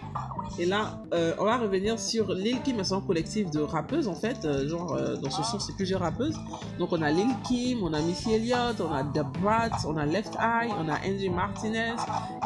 Et 0.59 0.67
là, 0.67 0.99
euh, 1.15 1.33
on 1.39 1.45
va 1.45 1.59
revenir 1.59 1.97
sur 1.99 2.33
Lil 2.33 2.61
Kim 2.63 2.81
et 2.81 2.85
son 2.85 3.01
collectif 3.01 3.51
de 3.51 3.61
rappeuses 3.61 4.09
en 4.09 4.15
fait. 4.15 4.45
Euh, 4.45 4.69
genre, 4.69 4.95
euh, 4.95 5.17
dans 5.17 5.31
ce 5.31 5.43
son, 5.43 5.59
c'est 5.61 5.75
plusieurs 5.75 6.01
rappeuses. 6.01 6.39
Donc, 6.79 6.93
on 6.93 7.01
a 7.03 7.11
Lil 7.11 7.29
Kim, 7.45 7.83
on 7.83 7.93
a 7.93 8.01
Missy 8.01 8.33
Elliott, 8.35 8.81
on 8.81 8.93
a 8.93 9.05
The 9.05 9.25
Brat, 9.41 9.71
on 9.87 9.97
a 9.97 10.07
Left 10.07 10.35
Eye, 10.37 10.71
on 10.79 10.89
a 10.89 10.99
Angie 11.07 11.31
Martinez. 11.31 11.95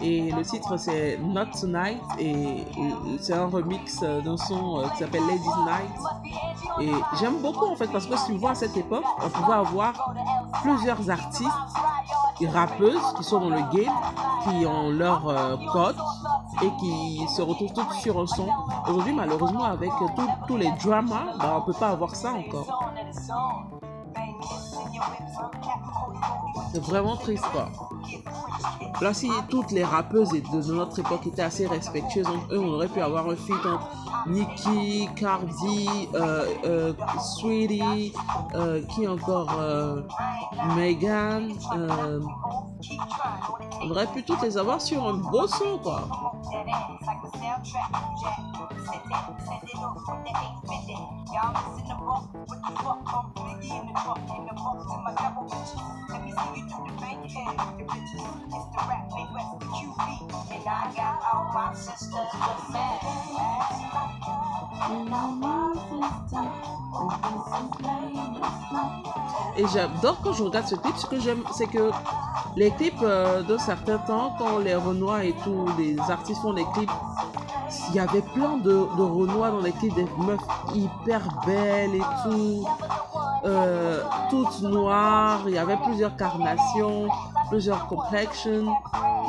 Et 0.02 0.30
le 0.30 0.42
titre, 0.42 0.76
c'est 0.76 1.18
Not 1.18 1.46
Tonight. 1.60 2.02
Et, 2.18 2.64
c'est 3.20 3.34
un 3.34 3.46
remix 3.46 4.00
d'un 4.00 4.37
son 4.37 4.82
qui 4.92 4.98
s'appelle 4.98 5.22
Ladies 5.22 5.48
Night. 5.64 5.90
Et 6.80 6.90
j'aime 7.18 7.40
beaucoup 7.40 7.66
en 7.66 7.76
fait 7.76 7.87
parce 7.90 8.06
que 8.06 8.16
si 8.16 8.26
tu 8.26 8.32
vois 8.38 8.50
à 8.50 8.54
cette 8.54 8.76
époque, 8.76 9.04
on 9.22 9.30
pouvait 9.30 9.54
avoir 9.54 10.12
plusieurs 10.62 11.08
artistes 11.08 11.48
rappeuses 12.47 13.14
qui 13.16 13.25
sont 13.25 13.40
dans 13.40 13.51
le 13.51 13.62
game, 13.77 13.92
qui 14.44 14.66
ont 14.66 14.90
leur 14.90 15.23
code 15.73 15.97
et 16.62 16.70
qui 16.81 17.27
se 17.35 17.42
retrouvent 17.42 17.73
toutes 17.73 17.92
sur 17.94 18.20
un 18.20 18.27
son. 18.27 18.49
Aujourd'hui, 18.88 19.12
malheureusement, 19.12 19.64
avec 19.64 19.90
tous 20.47 20.57
les 20.57 20.70
dramas, 20.83 21.37
bah, 21.38 21.57
on 21.59 21.62
peut 21.62 21.79
pas 21.79 21.88
avoir 21.88 22.14
ça 22.14 22.33
encore. 22.33 22.92
C'est 26.72 26.83
vraiment 26.83 27.16
triste, 27.16 27.44
quoi. 27.52 27.70
Là, 29.00 29.12
si 29.12 29.28
toutes 29.48 29.70
les 29.70 29.85
rappeuses 29.85 30.30
de 30.30 30.72
notre 30.72 30.98
époque 31.00 31.26
étaient 31.26 31.42
assez 31.42 31.66
respectueuses 31.66 32.28
eux, 32.52 32.61
on 32.61 32.74
aurait 32.74 32.88
pu 32.88 33.00
avoir 33.00 33.28
un 33.28 33.37
feat 33.37 33.66
entre 33.66 33.88
Nicki, 34.26 35.09
Cardi, 35.16 36.09
euh, 36.14 36.46
euh, 36.64 36.92
Sweetie, 37.20 38.12
euh, 38.54 38.83
qui 38.87 39.07
encore 39.07 39.61
Megan. 40.76 41.52
on 43.83 43.90
aurait 43.90 44.07
pu 44.07 44.22
toutes 44.22 44.42
les 44.42 44.57
avoir 44.57 44.80
sur 44.80 45.07
un 45.07 45.14
beau 45.14 45.46
son, 45.46 45.78
quoi. 45.78 46.09
Et 69.57 69.66
j'adore 69.68 70.20
quand 70.23 70.33
je 70.33 70.42
regarde 70.42 70.66
ce 70.66 70.75
clip, 70.75 70.97
ce 70.97 71.07
que 71.07 71.20
j'aime, 71.20 71.42
c'est 71.53 71.66
que 71.66 71.90
les 72.57 72.70
clips 72.73 72.94
euh, 73.03 73.42
d'un 73.42 73.59
certain 73.59 73.99
temps, 73.99 74.35
quand 74.38 74.59
les 74.59 74.75
Renois 74.75 75.25
et 75.25 75.33
tous 75.44 75.66
les 75.79 75.99
artistes 76.01 76.42
font 76.42 76.53
des 76.53 76.64
clips, 76.75 76.90
il 77.90 77.97
y 77.97 78.01
avait 78.01 78.23
plein 78.23 78.57
de, 78.59 78.70
de 78.70 79.03
Renois 79.03 79.51
dans 79.51 79.61
les 79.61 79.73
clips, 79.73 79.94
des 79.94 80.07
meufs 80.18 80.40
hyper 80.75 81.20
belles 81.47 81.94
et 81.94 82.03
tout, 82.23 82.66
euh, 83.44 84.03
toutes 84.31 84.62
noires, 84.62 85.42
il 85.47 85.55
y 85.55 85.59
avait 85.59 85.77
plusieurs 85.77 86.16
carnations, 86.16 87.09
plusieurs 87.54 87.86
complexions. 87.86 88.74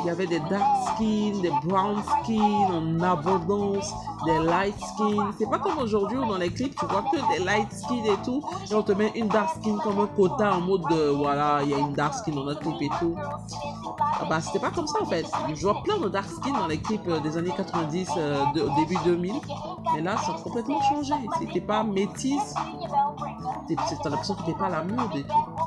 Il 0.00 0.06
y 0.06 0.10
avait 0.10 0.26
des 0.26 0.40
dark 0.40 0.64
skin, 0.88 1.40
des 1.42 1.52
brown 1.62 2.02
skin 2.02 2.66
en 2.72 3.00
abondance, 3.00 3.94
des 4.24 4.40
light 4.40 4.74
skin. 4.80 5.30
C'est 5.38 5.48
pas 5.48 5.60
comme 5.60 5.78
aujourd'hui 5.78 6.18
où 6.18 6.26
dans 6.26 6.36
les 6.36 6.50
clips 6.50 6.74
tu 6.76 6.86
vois 6.86 7.04
que 7.12 7.18
des 7.32 7.44
light 7.44 7.72
skin 7.72 8.02
et 8.04 8.24
tout. 8.24 8.42
Et 8.68 8.74
on 8.74 8.82
te 8.82 8.90
met 8.90 9.12
une 9.14 9.28
dark 9.28 9.50
skin 9.60 9.78
comme 9.78 10.00
un 10.00 10.08
quota 10.08 10.56
en 10.56 10.60
mode 10.60 10.82
de 10.90 11.10
voilà, 11.10 11.60
il 11.62 11.70
y 11.70 11.74
a 11.74 11.78
une 11.78 11.92
dark 11.92 12.14
skin 12.14 12.32
dans 12.32 12.44
notre 12.44 12.62
clip 12.62 12.82
et 12.82 12.88
tout. 12.98 13.14
Ah 14.00 14.24
bah 14.28 14.40
c'était 14.40 14.58
pas 14.58 14.70
comme 14.70 14.88
ça 14.88 15.00
en 15.00 15.06
fait. 15.06 15.26
Je 15.54 15.62
vois 15.62 15.80
plein 15.84 15.98
de 15.98 16.08
dark 16.08 16.28
skin 16.28 16.52
dans 16.52 16.66
les 16.66 16.78
clips 16.78 17.06
euh, 17.06 17.20
des 17.20 17.36
années 17.36 17.54
90, 17.56 18.08
euh, 18.16 18.44
au 18.54 18.80
début 18.80 18.98
2000. 19.04 19.34
Mais 19.94 20.02
là 20.02 20.16
ça 20.16 20.32
a 20.32 20.42
complètement 20.42 20.82
changé. 20.82 21.14
C'était 21.38 21.60
pas 21.60 21.84
métisse. 21.84 22.54
T'as 24.02 24.10
l'impression 24.10 24.34
que 24.34 24.42
t'es 24.42 24.54
pas 24.54 24.68
la 24.68 24.82
mode 24.82 25.14
et 25.14 25.22
tout. 25.22 25.66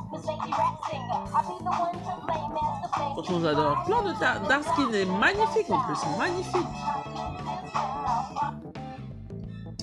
Franchement, 3.19 3.41
j'adore. 3.41 3.83
Plein 3.83 4.01
de 4.03 4.47
dark 4.47 4.63
skin 4.63 4.93
est 4.93 5.05
magnifique 5.05 5.69
en 5.69 5.79
plus, 5.81 5.99
magnifique. 6.17 6.67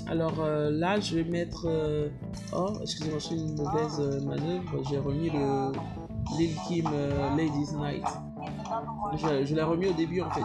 Alors 0.08 0.32
euh, 0.38 0.70
là, 0.70 0.98
je 1.00 1.16
vais 1.16 1.24
mettre. 1.24 1.66
Euh, 1.66 2.08
oh, 2.54 2.72
excusez-moi, 2.80 3.18
je 3.18 3.34
une 3.34 3.54
mauvaise 3.56 4.00
euh, 4.00 4.24
manœuvre. 4.24 4.82
J'ai 4.88 4.96
remis 4.96 5.28
le 5.28 5.72
Lil 6.38 6.56
Kim 6.66 6.88
Ladies 7.36 7.74
Night. 7.76 8.06
Je, 9.16 9.54
l'ai 9.54 9.62
remis 9.62 9.88
au 9.88 9.92
début 9.92 10.22
en 10.22 10.30
fait. 10.30 10.40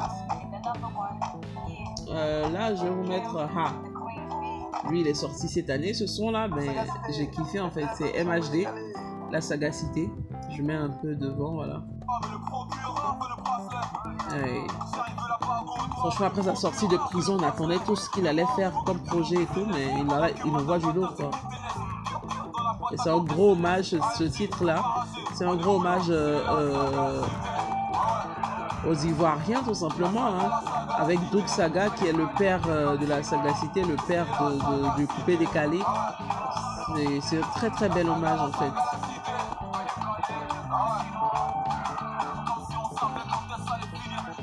là, 2.10 2.75
je 2.75 2.84
vais 2.84 2.89
vous 2.89 3.08
mettre 3.08 3.38
Ha. 3.38 3.71
Lui, 4.89 4.99
il 4.99 5.08
est 5.08 5.13
sorti 5.13 5.47
cette 5.47 5.69
année. 5.69 5.93
Ce 5.93 6.08
son 6.08 6.32
là, 6.32 6.49
mais 6.49 6.67
j'ai 7.15 7.30
kiffé 7.30 7.62
en 7.62 7.71
fait. 7.71 7.86
C'est 7.95 8.21
MHD, 8.21 8.67
la 9.32 9.39
sagacité. 9.39 10.10
Je 10.49 10.62
mets 10.62 10.75
un 10.75 10.89
peu 10.89 11.15
devant, 11.15 11.54
voilà. 11.54 11.84
Franchement, 16.02 16.26
après 16.26 16.41
sa 16.41 16.56
sortie 16.56 16.88
de 16.88 16.97
prison, 16.97 17.38
on 17.39 17.43
attendait 17.43 17.78
tout 17.86 17.95
ce 17.95 18.10
qu'il 18.10 18.28
allait 18.28 18.45
faire 18.56 18.71
comme 18.86 18.97
projet 19.00 19.36
et 19.36 19.45
tout, 19.45 19.65
mais 19.67 19.93
il, 20.00 20.12
a, 20.12 20.30
il 20.43 20.52
voit 20.52 20.80
du 20.80 20.91
lot, 20.91 21.08
quoi. 21.15 21.30
Et 22.91 22.97
c'est 22.97 23.10
un 23.10 23.19
gros 23.19 23.52
hommage, 23.52 23.95
ce 24.17 24.24
titre-là. 24.24 24.84
C'est 25.36 25.45
un 25.45 25.56
gros 25.56 25.76
hommage 25.76 26.10
euh, 26.10 26.41
euh, 26.50 27.21
aux 28.89 28.95
Ivoiriens, 28.95 29.62
tout 29.63 29.74
simplement. 29.74 30.26
Hein. 30.26 30.50
avec 30.97 31.19
Doug 31.32 31.47
Saga, 31.47 31.89
qui 31.89 32.08
est 32.08 32.13
le 32.13 32.28
père 32.38 32.62
euh, 32.67 32.97
de 32.97 33.06
la 33.06 33.24
sagacité, 33.24 33.84
le 33.84 33.95
père 34.08 34.26
du 34.97 35.08
coupé 35.08 35.38
décalé. 35.38 35.80
C'est 37.21 37.38
un 37.38 37.47
très 37.56 37.69
très 37.69 37.89
bel 37.89 38.10
hommage, 38.10 38.39
en 38.39 38.52
fait. 38.52 38.71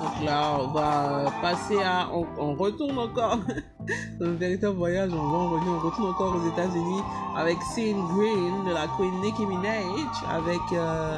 Donc 0.00 0.24
là, 0.24 0.52
on 0.58 0.66
va 0.68 1.30
passer 1.40 1.82
à. 1.82 2.08
On, 2.12 2.54
retourne 2.54 2.98
encore. 2.98 3.38
un 4.20 4.32
véritable 4.32 4.76
voyage, 4.76 5.10
on 5.12 5.30
va 5.30 5.38
en 5.38 5.50
revenir. 5.50 5.72
On 5.72 5.86
retourne 5.86 6.10
encore 6.10 6.34
aux 6.36 6.48
États-Unis 6.48 7.02
avec 7.36 7.56
Scene 7.74 8.06
Green 8.08 8.64
de 8.66 8.72
la 8.72 8.86
Queen 8.96 9.20
Nicki 9.22 9.46
Minaj, 9.46 9.84
avec 10.28 10.60
euh, 10.72 11.16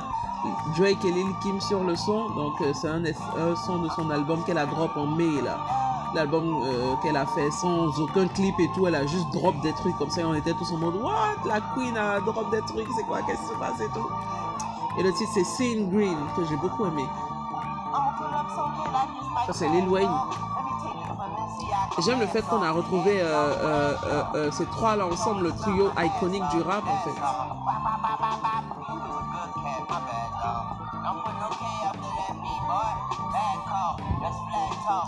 Drake 0.77 1.05
et 1.05 1.13
Lil 1.13 1.27
Kim 1.43 1.61
sur 1.61 1.83
le 1.83 1.97
son. 1.97 2.31
Donc, 2.31 2.61
euh, 2.61 2.73
c'est 2.75 2.89
un, 2.89 3.05
un, 3.05 3.57
son 3.67 3.83
de 3.83 3.89
son 3.91 4.11
album 4.11 4.45
qu'elle 4.45 4.59
a 4.59 4.67
drop 4.67 4.97
en 4.97 5.07
mai 5.07 5.43
là 5.43 5.59
l'album 6.15 6.63
euh, 6.65 6.95
qu'elle 7.03 7.17
a 7.17 7.27
fait 7.27 7.51
sans 7.51 7.89
aucun 7.99 8.29
clip 8.29 8.55
et 8.59 8.71
tout. 8.75 8.87
Elle 8.87 8.95
a 8.95 9.07
juste 9.07 9.31
drop 9.33 9.55
des 9.63 9.73
trucs 9.73 9.97
comme 9.99 10.11
ça. 10.11 10.21
Et 10.23 10.25
on 10.25 10.35
était 10.35 10.55
tous 10.55 10.73
en 10.73 10.79
mode 10.79 10.97
What? 10.97 11.47
La 11.47 11.61
Queen 11.75 11.97
a 11.97 12.21
drop 12.21 12.51
des 12.51 12.61
trucs, 12.63 12.89
c'est 12.97 13.05
quoi? 13.05 13.23
Qu'est-ce 13.23 13.41
qui 13.43 13.49
se 13.49 13.59
passe 13.59 13.81
et 13.81 13.89
tout? 13.89 14.09
Et 14.99 15.03
le 15.03 15.13
titre 15.13 15.31
c'est 15.35 15.45
Scene 15.45 15.91
Green 15.91 16.19
que 16.37 16.45
j'ai 16.45 16.57
beaucoup 16.57 16.85
aimé. 16.87 17.05
Ça 19.47 19.53
c'est 19.53 19.69
Lil 19.69 19.89
Wayne. 19.89 20.11
J'aime 21.99 22.21
le 22.21 22.27
fait 22.27 22.43
qu'on 22.43 22.63
a 22.63 22.71
retrouvé 22.71 23.21
euh, 23.21 23.95
euh, 24.35 24.51
ces 24.51 24.67
trois 24.67 24.97
là 24.97 25.07
ensemble, 25.07 25.45
le 25.45 25.53
trio 25.53 25.91
iconique 25.99 26.49
du 26.51 26.63
rap 26.63 26.85
en 26.87 26.97
fait. 27.05 27.21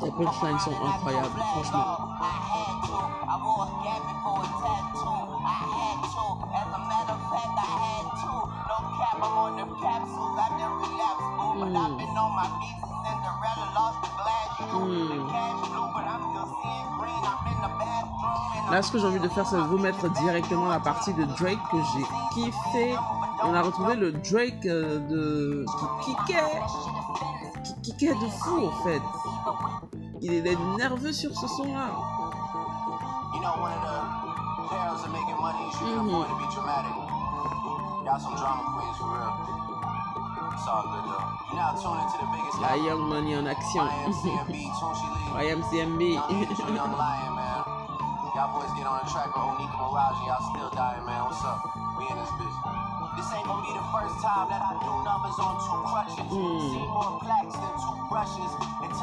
Ces 0.01 0.11
punchlines 0.11 0.59
sont 0.61 0.73
incroyables, 0.87 1.41
franchement. 1.53 1.99
Hmm. 14.73 14.85
Hmm. 14.85 15.25
Là, 18.71 18.83
ce 18.83 18.91
que 18.91 18.99
j'ai 18.99 19.07
envie 19.07 19.21
de 19.21 19.29
faire, 19.29 19.47
c'est 19.47 19.57
vous 19.57 19.79
mettre 19.79 20.09
directement 20.15 20.69
la 20.69 20.81
partie 20.81 21.13
de 21.15 21.25
Drake 21.25 21.59
que 21.71 21.77
j'ai 21.95 22.05
kiffé. 22.35 22.97
On 23.45 23.55
a 23.55 23.63
retrouvé 23.63 23.95
le 23.95 24.13
Drake 24.13 24.67
euh, 24.67 24.99
de... 25.01 25.65
qui 26.03 26.15
kickait, 26.17 26.61
qui 27.83 28.07
de 28.07 28.29
fou 28.43 28.67
en 28.67 28.85
fait. 28.85 29.03
Il 30.27 30.33
est 30.47 30.57
nerveux 30.79 31.13
sur 31.13 31.35
ce 31.35 31.47
son-là. 31.47 31.85
Mm 31.85 32.25
-hmm. 36.01 36.35
La 42.63 42.77
Young 42.79 43.03
Money 43.11 43.37
en 43.37 43.45
action. 43.47 43.85
YMCMB. 45.37 46.03
Y'all 48.35 48.51
boys 48.51 48.73
get 48.77 48.87
on 48.87 48.99
the 48.99 49.07
track 49.13 49.29
with 49.31 49.45
Onika 49.47 49.77
Mirage 49.79 50.19
y'all 50.27 50.43
still 50.51 50.71
dying, 50.75 51.05
man. 51.07 51.21
What's 51.27 51.45
up? 51.45 51.59
We 51.99 52.05
in 52.11 52.17
this 52.19 52.33
bitch. 52.39 52.57
This 53.17 53.29
ain't 53.35 53.47
gonna 53.47 53.63
be 53.69 53.73
the 53.81 53.87
first 53.95 54.17
time 54.27 54.47
that 54.51 54.63
I 54.71 54.73
do 54.85 54.91
numbers 55.09 55.39
on 55.47 55.55
two 55.67 55.81
crutches. 55.91 56.27
Mm. 56.35 56.61
See 56.73 56.87
more 56.99 57.13
blacks 57.23 57.57
than 57.63 57.73
two 57.85 57.97
brushes. 58.11 58.53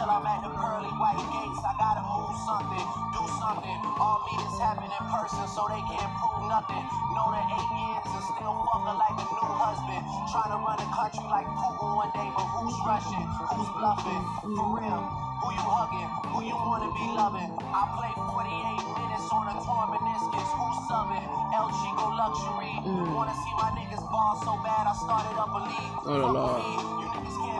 Until 0.02 0.18
I'm 0.18 0.26
at 0.26 0.42
the 0.42 0.50
pearly 0.58 0.90
white 0.98 1.22
gates, 1.30 1.62
I 1.62 1.78
gotta 1.78 2.02
move 2.02 2.34
something, 2.42 2.88
do 3.14 3.22
something. 3.38 3.78
All 4.02 4.18
meetings 4.26 4.58
happen 4.58 4.90
in 4.90 5.04
person, 5.14 5.46
so 5.46 5.70
they 5.70 5.78
can't 5.94 6.10
prove 6.18 6.42
nothing. 6.50 6.82
Know 7.14 7.30
the 7.30 7.38
eight 7.38 7.70
years 7.70 8.10
and 8.10 8.26
still 8.34 8.50
fucking 8.50 8.98
like 8.98 9.14
a 9.22 9.28
new 9.30 9.50
husband. 9.62 10.02
Trying 10.34 10.58
to 10.58 10.60
run 10.66 10.82
the 10.82 10.90
country 10.90 11.22
like 11.30 11.46
Putin 11.54 11.94
one 11.94 12.10
day, 12.18 12.30
but 12.34 12.50
who's 12.50 12.74
rushing? 12.82 13.28
Who's 13.54 13.70
bluffing? 13.78 14.24
For 14.42 14.68
real. 14.74 15.02
Who 15.06 15.48
you 15.54 15.66
hugging? 15.70 16.10
Who 16.34 16.50
you 16.50 16.58
wanna 16.58 16.90
be 16.98 17.06
loving? 17.14 17.54
I 17.70 17.86
play 17.94 18.10
48 18.26 19.06
minutes 19.06 19.30
on 19.30 19.54
a 19.54 19.56
torn 19.62 19.86
meniscus. 20.02 20.50
Who's 20.50 20.78
subbing? 20.90 21.26
El 21.54 21.70
Chico 21.78 22.10
Luxury. 22.10 22.74
Mm. 22.90 23.14
Wanna 23.14 23.38
see 23.38 23.54
my 23.54 23.70
niggas 23.78 24.02
ball 24.10 24.34
so 24.42 24.58
bad 24.66 24.90
I 24.90 24.98
started 24.98 25.38
up 25.38 25.54
a 25.54 25.62
league. 25.62 25.94
Oh 26.10 26.34
la 26.34 27.11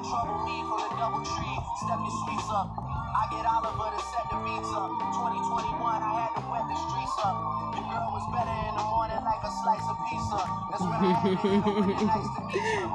You 0.02 0.10
can't 0.10 0.26
trouble 0.26 0.46
me 0.46 0.64
for 0.66 0.80
the 0.82 0.90
double 0.98 1.22
tree. 1.22 1.58
Step 1.78 2.00
your 2.02 2.16
sweets 2.26 2.50
up. 2.50 2.74
I 2.74 3.30
get 3.30 3.46
Oliver 3.46 3.94
to 3.94 4.02
set 4.02 4.26
the 4.34 4.38
beats 4.42 4.74
up. 4.74 4.90
2021, 5.14 5.78
I 5.78 6.26
had 6.26 6.34
to 6.34 6.42
wet 6.50 6.66
the 6.66 6.74
streets 6.74 7.18
up. 7.22 7.38
Your 7.78 7.86
girl 7.86 8.10
was 8.10 8.26
better 8.34 8.56
in 8.66 8.74
the 8.82 8.86
morning 8.90 9.22
like 9.22 9.46
a 9.46 9.52
slice 9.62 9.86
of 9.86 9.98
pizza. 10.10 10.42
That's 10.72 10.82
when 10.82 10.98
I 10.98 12.18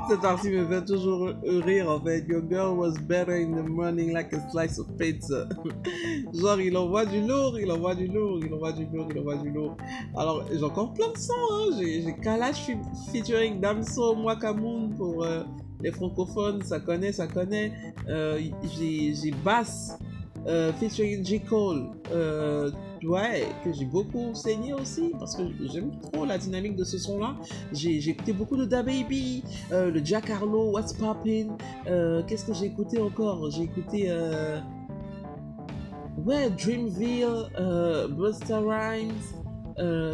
Cette 0.09 0.21
partie 0.21 0.51
me 0.51 0.67
fait 0.67 0.85
toujours 0.85 1.31
rire 1.65 1.89
en 1.89 2.01
fait. 2.01 2.27
Your 2.27 2.41
girl 2.41 2.75
was 2.75 2.99
better 2.99 3.37
in 3.37 3.55
the 3.55 3.63
morning 3.63 4.13
like 4.13 4.33
a 4.33 4.51
slice 4.51 4.79
of 4.79 4.89
pizza. 4.99 5.49
Genre, 6.35 6.61
il 6.61 6.77
envoie 6.77 7.07
du 7.07 7.21
lourd, 7.21 7.57
il 7.61 7.71
envoie 7.71 7.95
du 7.95 8.09
lourd, 8.09 8.41
il 8.43 8.53
envoie 8.53 8.73
du 8.73 8.85
lourd, 8.87 9.07
il 9.13 9.21
envoie 9.21 9.37
du 9.37 9.51
lourd. 9.51 9.77
Alors, 10.17 10.43
j'ai 10.51 10.65
encore 10.65 10.93
plein 10.93 11.13
de 11.13 11.19
sons. 11.19 11.33
Hein. 11.53 11.77
J'ai 11.79 12.17
Kalash 12.21 12.69
featuring 13.13 13.61
Damso, 13.61 14.17
Mwakamoun 14.17 14.97
pour. 14.97 15.23
Euh, 15.23 15.45
les 15.83 15.93
francophones, 15.93 16.63
ça 16.63 16.81
connaît, 16.81 17.13
ça 17.13 17.27
connaît. 17.27 17.73
Euh, 18.09 18.41
j'ai 18.79 19.31
Bass 19.45 19.99
euh, 20.47 20.73
featuring 20.75 21.25
J. 21.25 21.41
Cole. 21.41 21.91
Euh, 22.13 22.71
ouais, 23.03 23.47
que 23.65 23.73
j'ai 23.73 23.85
beaucoup 23.85 24.35
saigné 24.35 24.73
aussi 24.73 25.13
parce 25.19 25.37
que 25.37 25.43
j'aime 25.73 25.91
trop 26.13 26.25
la 26.25 26.39
dynamique 26.39 26.77
de 26.77 26.85
ce 26.85 26.99
son-là. 26.99 27.37
J'ai 27.73 28.09
écouté 28.09 28.33
beaucoup 28.33 28.57
de 28.57 28.65
Da 28.65 28.83
Baby, 28.83 29.43
euh, 29.73 29.91
le 29.91 30.05
Jack 30.05 30.31
Harlow, 30.31 30.73
What's 30.73 30.93
Poppin'. 30.93 31.57
Euh, 31.87 32.23
qu'est-ce 32.27 32.45
que 32.45 32.55
j'ai 32.55 32.67
écouté 32.67 33.01
encore? 33.01 33.51
J'ai 33.51 33.65
écouté. 33.65 34.11
Ouais, 36.25 36.51
Dreamville, 36.51 37.51
euh, 37.59 38.09
Busta 38.09 38.59
Rhymes. 38.59 39.13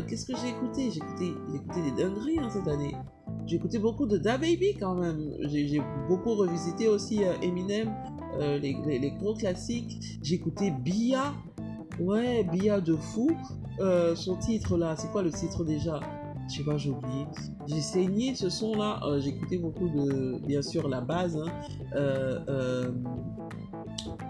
Qu'est-ce 0.08 0.26
que 0.26 0.36
j'ai 0.36 0.48
écouté? 0.48 0.90
J'ai 0.90 0.98
écouté, 0.98 1.32
écouté 1.54 1.82
des 1.82 2.02
dingueries 2.02 2.38
hein, 2.40 2.50
cette 2.52 2.68
année. 2.68 2.94
J'ai 3.46 3.56
écouté 3.56 3.78
beaucoup 3.78 4.06
de 4.06 4.18
Da 4.18 4.38
Baby 4.38 4.76
quand 4.78 4.94
même. 4.94 5.32
J'ai 5.42 5.80
beaucoup 6.08 6.34
revisité 6.34 6.88
aussi 6.88 7.24
euh, 7.24 7.34
Eminem, 7.42 7.92
euh, 8.40 8.58
les, 8.58 9.10
gros 9.18 9.34
classiques. 9.34 10.18
J'ai 10.22 10.36
écouté 10.36 10.70
Bia. 10.70 11.34
Ouais, 12.00 12.44
Bia 12.44 12.80
de 12.80 12.96
fou. 12.96 13.30
Euh, 13.80 14.14
son 14.14 14.36
titre 14.36 14.76
là, 14.76 14.94
c'est 14.96 15.10
quoi 15.10 15.22
le 15.22 15.30
titre 15.30 15.64
déjà? 15.64 16.00
Je 16.48 16.58
sais 16.58 16.64
pas, 16.64 16.76
j'ai 16.76 16.90
oublié. 16.90 17.26
J'ai 17.66 17.80
saigné 17.80 18.34
ce 18.34 18.48
son 18.48 18.74
là. 18.74 19.00
j'ai 19.20 19.30
écouté 19.30 19.58
beaucoup 19.58 19.88
de, 19.88 20.38
bien 20.46 20.62
sûr, 20.62 20.88
la 20.88 21.00
base. 21.00 21.36
Hein 21.36 21.50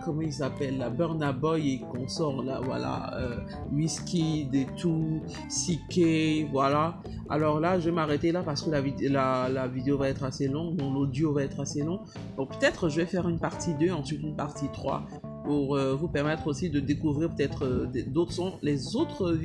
comment 0.05 0.23
il 0.23 0.33
s'appelle 0.33 0.79
la 0.79 0.91
Burna 0.91 1.33
Boy 1.33 1.75
et 1.75 1.81
consort 1.81 2.43
là 2.43 2.61
voilà 2.63 3.15
euh, 3.17 3.37
Whisky 3.73 4.47
des 4.47 4.67
tout 4.77 5.21
CK 5.49 6.51
voilà. 6.51 7.01
Alors 7.29 7.61
là 7.61 7.79
je 7.79 7.87
vais 7.87 7.93
m'arrêter 7.93 8.33
là 8.33 8.43
parce 8.43 8.63
que 8.63 8.71
la, 8.71 9.69
vidéo 9.69 9.99
va 9.99 10.09
être 10.09 10.25
assez 10.25 10.49
longue 10.49 10.81
mon 10.81 10.95
audio 10.97 11.33
va 11.33 11.45
être 11.45 11.61
assez 11.61 11.83
long. 11.83 12.01
Donc 12.37 12.59
peut-être 12.59 12.89
je 12.89 12.97
vais 12.97 13.07
faire 13.07 13.29
une 13.29 13.39
partie 13.39 13.75
2 13.75 13.91
ensuite 13.93 14.23
une 14.23 14.37
partie 14.37 14.69
3 14.73 15.07
pour 15.45 15.77
euh, 15.77 15.95
vous 15.95 16.09
permettre 16.09 16.47
aussi 16.47 16.71
de 16.71 16.81
découvrir 16.81 17.35
peut-être 17.35 17.65
euh, 17.65 17.87
d'autres 18.07 18.33
sons 18.33 18.59
les 18.63 18.97
autres 18.97 19.37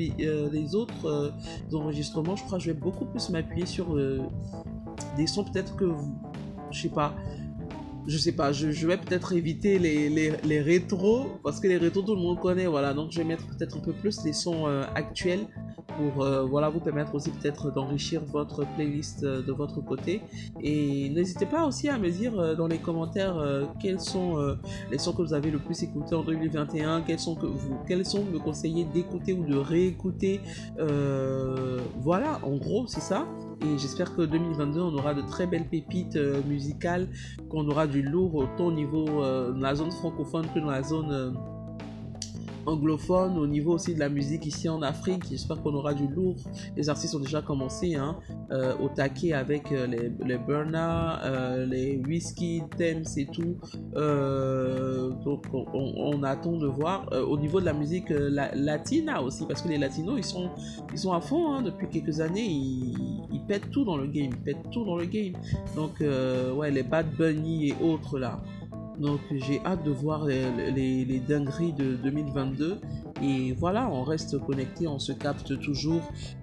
autres 0.76 1.34
enregistrements. 1.74 2.36
Je 2.36 2.44
crois 2.44 2.58
que 2.58 2.64
je 2.64 2.72
vais 2.72 2.80
beaucoup 2.80 3.06
plus 3.06 3.30
m'appuyer 3.30 3.66
sur 3.66 3.96
des 5.16 5.28
sons 5.28 5.44
peut-être 5.44 5.76
que 5.76 5.86
vous 5.86 6.16
je 6.72 6.82
sais 6.82 6.90
pas 6.90 7.14
je 8.08 8.18
sais 8.18 8.32
pas, 8.32 8.54
je, 8.54 8.88
vais 8.88 8.98
peut-être 8.98 9.34
éviter 9.34 9.80
les, 9.80 10.10
les, 10.10 10.32
les, 10.44 10.62
rétros, 10.62 11.28
parce 11.44 11.60
que 11.60 11.68
les 11.68 11.78
rétros 11.78 12.04
tout 12.04 12.16
le 12.16 12.22
monde 12.22 12.40
connaît, 12.40 12.66
voilà, 12.66 12.94
donc 12.94 13.12
je 13.12 13.18
vais 13.18 13.26
mettre 13.26 13.46
peut-être 13.48 13.78
un 13.78 13.82
peu 13.82 13.92
plus 13.92 14.24
les 14.24 14.32
sons 14.32 14.66
euh, 14.68 14.84
actuels 14.96 15.46
pour 15.98 16.24
euh, 16.24 16.44
voilà, 16.44 16.70
vous 16.70 16.80
permettre 16.80 17.14
aussi 17.16 17.32
peut-être 17.32 17.70
d'enrichir 17.72 18.24
votre 18.24 18.66
playlist 18.76 19.24
euh, 19.24 19.42
de 19.42 19.52
votre 19.52 19.82
côté. 19.82 20.22
Et 20.62 21.10
n'hésitez 21.10 21.46
pas 21.46 21.66
aussi 21.66 21.90
à 21.90 21.98
me 21.98 22.10
dire 22.10 22.56
dans 22.56 22.68
les 22.68 22.78
commentaires 22.78 23.68
quels 23.82 24.00
sont 24.00 24.58
les 24.90 24.98
sons 24.98 25.14
que 25.14 25.22
vous 25.22 25.34
avez 25.34 25.52
le 25.52 25.60
plus 25.60 25.84
écoutés 25.84 26.16
en 26.16 26.24
2021, 26.24 27.02
quels 27.02 27.20
sont 27.20 27.36
que 27.36 27.46
vous, 27.46 27.78
quels 27.88 28.06
sont 28.06 28.24
me 28.24 28.40
conseillez 28.40 28.86
d'écouter 28.86 29.34
ou 29.34 29.44
de 29.46 29.58
réécouter. 29.58 30.40
voilà, 32.00 32.40
en 32.44 32.56
gros, 32.56 32.88
c'est 32.88 33.02
ça. 33.02 33.28
Et 33.62 33.78
j'espère 33.78 34.16
que 34.16 34.22
2022, 34.22 34.80
on 34.80 34.94
aura 34.96 35.14
de 35.14 35.22
très 35.22 35.48
belles 35.48 35.68
pépites 35.68 36.16
euh, 36.16 36.42
musicales, 36.48 37.08
qu'on 37.50 37.68
aura 37.68 37.88
du 37.88 38.04
lourd 38.04 38.36
autant 38.36 38.68
au 38.68 38.72
niveau 38.72 39.24
euh, 39.24 39.52
de 39.52 39.62
la 39.62 39.74
zone 39.74 39.92
francophone 39.92 40.46
que 40.54 40.60
dans 40.60 40.70
la 40.70 40.84
zone 40.84 41.12
euh, 41.12 41.32
anglophone, 42.68 43.38
au 43.38 43.48
niveau 43.48 43.74
aussi 43.74 43.96
de 43.96 44.00
la 44.00 44.10
musique 44.10 44.46
ici 44.46 44.70
en 44.70 44.84
Afrique. 44.84 45.24
J'espère 45.30 45.62
qu'on 45.64 45.74
aura 45.74 45.96
du 45.96 46.08
lourd. 46.08 46.36
Les 46.76 46.88
artistes 46.88 47.16
ont 47.16 47.20
déjà 47.20 47.42
commencé 47.42 47.96
hein, 47.96 48.18
au 48.82 48.90
taquet 48.90 49.32
avec 49.32 49.70
les, 49.70 50.12
les 50.26 50.38
Burna, 50.38 51.66
les 51.66 51.98
Whisky, 52.06 52.64
Thames 52.78 53.06
et 53.16 53.26
tout. 53.28 53.56
donc 55.24 55.46
on, 55.54 56.24
attend 56.24 56.58
de 56.58 56.68
voir. 56.68 57.08
au 57.30 57.38
niveau 57.38 57.62
de 57.62 57.66
la 57.66 57.74
musique 57.74 58.10
latina 58.10 59.22
aussi, 59.22 59.46
parce 59.46 59.62
que 59.62 59.70
les 59.70 59.78
latinos 59.78 60.16
ils 60.18 60.26
sont, 60.26 60.50
ils 60.92 61.00
sont 61.00 61.14
à 61.14 61.22
fond 61.22 61.54
hein, 61.54 61.62
depuis 61.62 61.88
quelques 61.88 62.20
années. 62.20 62.92
Pètent 63.48 63.70
tout 63.72 63.86
dans 63.86 63.98
le 63.98 64.08
game, 64.08 64.32
ils 64.32 64.38
pètent 64.38 64.70
tout 64.72 64.86
dans 64.86 64.98
le 64.98 65.06
game. 65.06 65.34
Donc 65.76 66.00
ouais, 66.00 66.72
les 66.72 66.84
Bad 66.84 67.08
Bunny 67.18 67.70
et 67.70 67.76
autres 67.82 68.20
là. 68.20 68.40
Donc 69.00 69.20
j'ai 69.32 69.62
hâte 69.64 69.84
de 69.84 69.92
voir 69.92 70.26
les, 70.26 70.44
les, 70.72 71.20
dingueries 71.20 71.74
de 71.74 71.96
2022. 71.96 72.80
Et 73.22 73.54
voilà, 73.54 73.90
on 73.90 74.04
reste 74.04 74.38
connecté, 74.46 74.88
on 74.88 75.00
se 75.00 75.12
capte 75.12 75.60
toujours. 75.60 76.02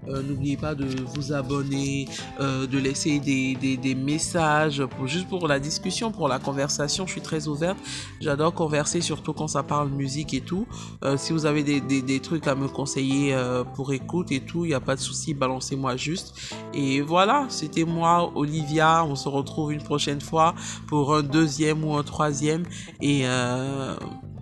Euh, 0.09 0.23
n'oubliez 0.23 0.57
pas 0.57 0.75
de 0.75 0.87
vous 1.15 1.33
abonner, 1.33 2.09
euh, 2.41 2.67
de 2.67 2.79
laisser 2.79 3.21
des, 3.21 3.55
des, 3.55 3.95
messages 3.95 4.83
juste 5.07 5.29
pour 5.29 5.47
la 5.49 5.61
discussion, 5.61 6.11
pour 6.11 6.29
la 6.29 6.39
conversation. 6.39 7.07
Je 7.07 7.13
suis 7.13 7.21
très 7.21 7.49
ouverte. 7.49 7.79
J'adore 8.21 8.53
converser, 8.53 9.01
surtout 9.01 9.33
quand 9.33 9.49
ça 9.49 9.63
parle 9.63 9.91
musique 9.91 10.35
et 10.35 10.41
tout. 10.41 10.67
Euh, 11.05 11.17
si 11.17 11.33
vous 11.33 11.47
avez 11.47 11.63
des, 11.63 11.81
des, 11.81 12.21
trucs 12.21 12.47
à 12.47 12.55
me 12.55 12.69
conseiller 12.69 13.37
pour 13.75 13.93
écoute 13.93 14.33
et 14.33 14.41
tout, 14.41 14.65
il 14.65 14.69
n'y 14.69 14.75
a 14.75 14.81
pas 14.81 14.97
de 14.97 15.01
souci, 15.01 15.35
balancez-moi 15.35 15.97
juste. 15.97 16.35
Et 16.73 17.01
voilà, 17.01 17.47
c'était 17.49 17.85
moi, 17.85 18.33
Olivia. 18.35 19.05
On 19.05 19.15
se 19.15 19.29
retrouve 19.29 19.73
une 19.73 19.83
prochaine 19.83 20.21
fois 20.21 20.55
pour 20.89 21.15
un 21.15 21.23
deuxième 21.23 21.85
ou 21.85 21.97
un 21.97 22.03
troisième. 22.03 22.65
Et 23.01 23.25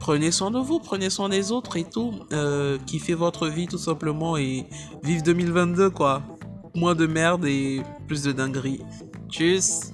prenez 0.03 0.33
soin 0.33 0.51
de 0.51 0.59
vous, 0.59 0.81
prenez 0.81 1.11
soin 1.11 1.29
des 1.29 1.53
autres 1.53 1.77
et 1.77 1.85
tout. 1.85 2.13
Euh, 2.33 2.77
kiffez 2.87 3.15
votre 3.15 3.47
vie 3.47 3.69
tout 3.69 3.79
simplement 3.79 4.37
et 4.37 4.67
vive 5.05 5.23
2022 5.23 5.91
quoi. 5.91 6.25
Moins 6.75 6.97
de 6.97 7.07
merde 7.07 7.45
et 7.45 7.83
plus 8.09 8.25
de 8.25 8.33
dinguerie. 8.33 8.81
Tchuss 9.31 9.93